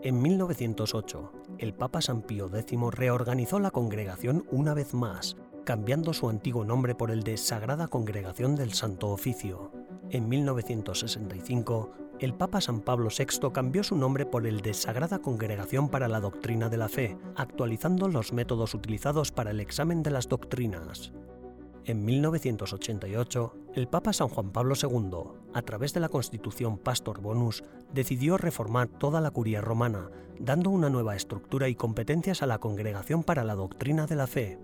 En 0.02 0.20
1908, 0.20 1.32
el 1.58 1.74
Papa 1.74 2.00
San 2.00 2.22
Pío 2.22 2.50
X 2.52 2.78
reorganizó 2.90 3.60
la 3.60 3.70
congregación 3.70 4.46
una 4.50 4.74
vez 4.74 4.94
más, 4.94 5.36
cambiando 5.64 6.12
su 6.12 6.28
antiguo 6.28 6.64
nombre 6.64 6.94
por 6.96 7.10
el 7.10 7.22
de 7.22 7.36
Sagrada 7.36 7.86
Congregación 7.86 8.56
del 8.56 8.72
Santo 8.72 9.10
Oficio. 9.10 9.70
En 10.10 10.28
1965, 10.28 12.01
el 12.24 12.34
Papa 12.34 12.60
San 12.60 12.82
Pablo 12.82 13.08
VI 13.10 13.50
cambió 13.52 13.82
su 13.82 13.96
nombre 13.96 14.26
por 14.26 14.46
el 14.46 14.60
de 14.60 14.74
Sagrada 14.74 15.18
Congregación 15.18 15.88
para 15.88 16.06
la 16.06 16.20
Doctrina 16.20 16.68
de 16.68 16.76
la 16.76 16.88
Fe, 16.88 17.18
actualizando 17.34 18.06
los 18.06 18.32
métodos 18.32 18.74
utilizados 18.74 19.32
para 19.32 19.50
el 19.50 19.58
examen 19.58 20.04
de 20.04 20.12
las 20.12 20.28
doctrinas. 20.28 21.12
En 21.84 22.04
1988, 22.04 23.56
el 23.74 23.88
Papa 23.88 24.12
San 24.12 24.28
Juan 24.28 24.52
Pablo 24.52 24.76
II, 24.80 25.32
a 25.52 25.62
través 25.62 25.94
de 25.94 26.00
la 26.00 26.08
Constitución 26.08 26.78
Pastor 26.78 27.20
Bonus, 27.20 27.64
decidió 27.92 28.36
reformar 28.36 28.86
toda 28.86 29.20
la 29.20 29.32
curia 29.32 29.60
romana, 29.60 30.08
dando 30.38 30.70
una 30.70 30.90
nueva 30.90 31.16
estructura 31.16 31.68
y 31.68 31.74
competencias 31.74 32.40
a 32.40 32.46
la 32.46 32.58
Congregación 32.58 33.24
para 33.24 33.42
la 33.42 33.56
Doctrina 33.56 34.06
de 34.06 34.14
la 34.14 34.28
Fe. 34.28 34.60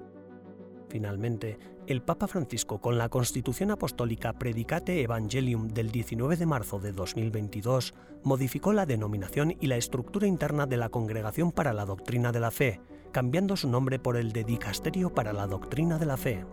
Finalmente, 0.88 1.58
el 1.86 2.02
Papa 2.02 2.26
Francisco, 2.26 2.80
con 2.80 2.98
la 2.98 3.08
Constitución 3.08 3.70
Apostólica 3.70 4.34
Predicate 4.34 5.02
Evangelium 5.02 5.68
del 5.68 5.90
19 5.90 6.36
de 6.36 6.46
marzo 6.46 6.78
de 6.78 6.92
2022, 6.92 7.94
modificó 8.24 8.72
la 8.72 8.86
denominación 8.86 9.54
y 9.60 9.66
la 9.66 9.76
estructura 9.76 10.26
interna 10.26 10.66
de 10.66 10.76
la 10.76 10.88
Congregación 10.88 11.52
para 11.52 11.72
la 11.72 11.84
Doctrina 11.84 12.32
de 12.32 12.40
la 12.40 12.50
Fe, 12.50 12.80
cambiando 13.12 13.56
su 13.56 13.68
nombre 13.68 13.98
por 13.98 14.16
el 14.16 14.32
de 14.32 14.44
Dicasterio 14.44 15.14
para 15.14 15.32
la 15.32 15.46
Doctrina 15.46 15.98
de 15.98 16.06
la 16.06 16.16
Fe. 16.16 16.44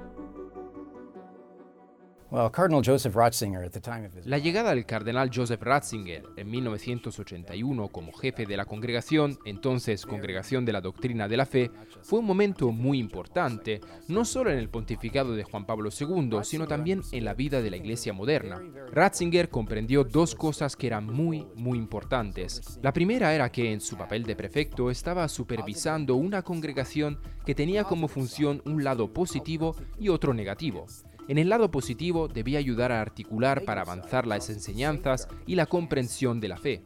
La 4.25 4.39
llegada 4.39 4.71
del 4.71 4.85
cardenal 4.85 5.31
Joseph 5.33 5.61
Ratzinger 5.61 6.21
en 6.35 6.51
1981 6.51 7.87
como 7.87 8.11
jefe 8.11 8.45
de 8.45 8.57
la 8.57 8.65
congregación, 8.65 9.39
entonces 9.45 10.05
Congregación 10.05 10.65
de 10.65 10.73
la 10.73 10.81
Doctrina 10.81 11.29
de 11.29 11.37
la 11.37 11.45
Fe, 11.45 11.71
fue 12.01 12.19
un 12.19 12.25
momento 12.25 12.73
muy 12.73 12.99
importante, 12.99 13.79
no 14.09 14.25
solo 14.25 14.51
en 14.51 14.57
el 14.57 14.67
pontificado 14.67 15.33
de 15.33 15.45
Juan 15.45 15.65
Pablo 15.65 15.89
II, 15.97 16.39
sino 16.43 16.67
también 16.67 17.03
en 17.13 17.23
la 17.23 17.35
vida 17.35 17.61
de 17.61 17.69
la 17.69 17.77
Iglesia 17.77 18.11
moderna. 18.11 18.61
Ratzinger 18.91 19.47
comprendió 19.47 20.03
dos 20.03 20.35
cosas 20.35 20.75
que 20.75 20.87
eran 20.87 21.05
muy, 21.05 21.47
muy 21.55 21.77
importantes. 21.77 22.79
La 22.81 22.91
primera 22.91 23.33
era 23.33 23.49
que 23.49 23.71
en 23.71 23.79
su 23.79 23.95
papel 23.95 24.23
de 24.23 24.35
prefecto 24.35 24.91
estaba 24.91 25.29
supervisando 25.29 26.15
una 26.15 26.41
congregación 26.41 27.17
que 27.45 27.55
tenía 27.55 27.85
como 27.85 28.09
función 28.09 28.61
un 28.65 28.83
lado 28.83 29.13
positivo 29.13 29.77
y 29.97 30.09
otro 30.09 30.33
negativo. 30.33 30.85
En 31.27 31.39
el 31.39 31.49
lado 31.49 31.71
positivo 31.71 32.27
debía 32.27 32.59
ayudar 32.59 32.91
a 32.91 33.01
articular 33.01 33.63
para 33.63 33.81
avanzar 33.81 34.27
las 34.27 34.49
enseñanzas 34.49 35.27
y 35.47 35.55
la 35.55 35.65
comprensión 35.65 36.39
de 36.39 36.47
la 36.47 36.57
fe. 36.57 36.83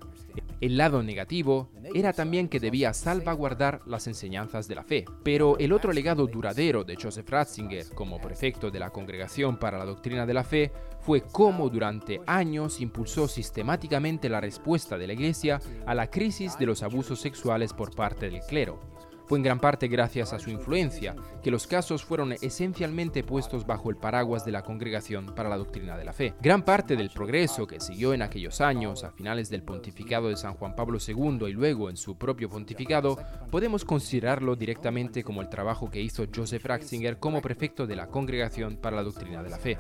El 0.62 0.78
lado 0.78 1.04
negativo 1.04 1.70
era 1.94 2.14
también 2.14 2.48
que 2.48 2.60
debía 2.60 2.94
salvaguardar 2.94 3.82
las 3.86 4.08
enseñanzas 4.08 4.68
de 4.68 4.76
la 4.76 4.84
fe. 4.84 5.06
Pero 5.24 5.58
el 5.58 5.74
otro 5.74 5.92
legado 5.92 6.28
duradero 6.28 6.84
de 6.84 6.98
Joseph 7.02 7.30
Ratzinger 7.30 7.90
como 7.94 8.20
prefecto 8.20 8.70
de 8.72 8.80
la 8.80 8.90
Congregación 8.90 9.58
para 9.58 9.78
la 9.78 9.86
Doctrina 9.86 10.26
de 10.26 10.34
la 10.34 10.44
Fe 10.44 10.72
fue 11.02 11.22
cómo 11.22 11.70
durante 11.70 12.22
años 12.26 12.82
impulsó 12.82 13.28
sistemáticamente 13.28 14.30
la 14.30 14.42
respuesta 14.42 14.98
de 14.98 15.08
la 15.08 15.14
Iglesia 15.14 15.62
a 15.86 15.96
la 15.96 16.10
crisis 16.10 16.58
de 16.58 16.66
los 16.66 16.84
abusos 16.84 17.20
sexuales 17.20 17.74
por 17.74 17.96
parte 17.96 18.30
del 18.30 18.42
clero. 18.42 18.80
Fue 19.30 19.38
en 19.38 19.44
gran 19.44 19.60
parte 19.60 19.88
gracias 19.88 20.34
a 20.34 20.40
su 20.40 20.50
influencia 20.50 21.16
que 21.44 21.52
los 21.52 21.68
casos 21.68 22.04
fueron 22.04 22.32
esencialmente 22.32 23.24
puestos 23.24 23.64
bajo 23.68 23.92
el 23.92 23.96
paraguas 23.96 24.44
de 24.44 24.52
la 24.52 24.64
Congregación 24.64 25.36
para 25.36 25.50
la 25.50 25.58
Doctrina 25.58 25.96
de 25.96 26.04
la 26.04 26.14
Fe. 26.14 26.34
Gran 26.42 26.64
parte 26.64 26.96
del 26.96 27.12
progreso 27.12 27.68
que 27.68 27.80
siguió 27.80 28.16
en 28.16 28.24
aquellos 28.24 28.60
años, 28.60 29.04
a 29.04 29.12
finales 29.12 29.52
del 29.52 29.62
pontificado 29.62 30.30
de 30.30 30.36
San 30.36 30.56
Juan 30.56 30.76
Pablo 30.76 30.98
II 30.98 31.48
y 31.48 31.54
luego 31.54 31.92
en 31.92 31.98
su 31.98 32.18
propio 32.18 32.50
pontificado, 32.50 33.20
podemos 33.52 33.86
considerarlo 33.86 34.56
directamente 34.56 35.24
como 35.24 35.44
el 35.44 35.50
trabajo 35.50 35.92
que 35.92 36.02
hizo 36.02 36.26
Joseph 36.36 36.66
Ratzinger 36.66 37.20
como 37.20 37.40
prefecto 37.40 37.86
de 37.86 37.98
la 37.98 38.08
Congregación 38.08 38.78
para 38.78 38.96
la 38.96 39.04
Doctrina 39.04 39.44
de 39.44 39.50
la 39.52 39.60
Fe. 39.60 39.78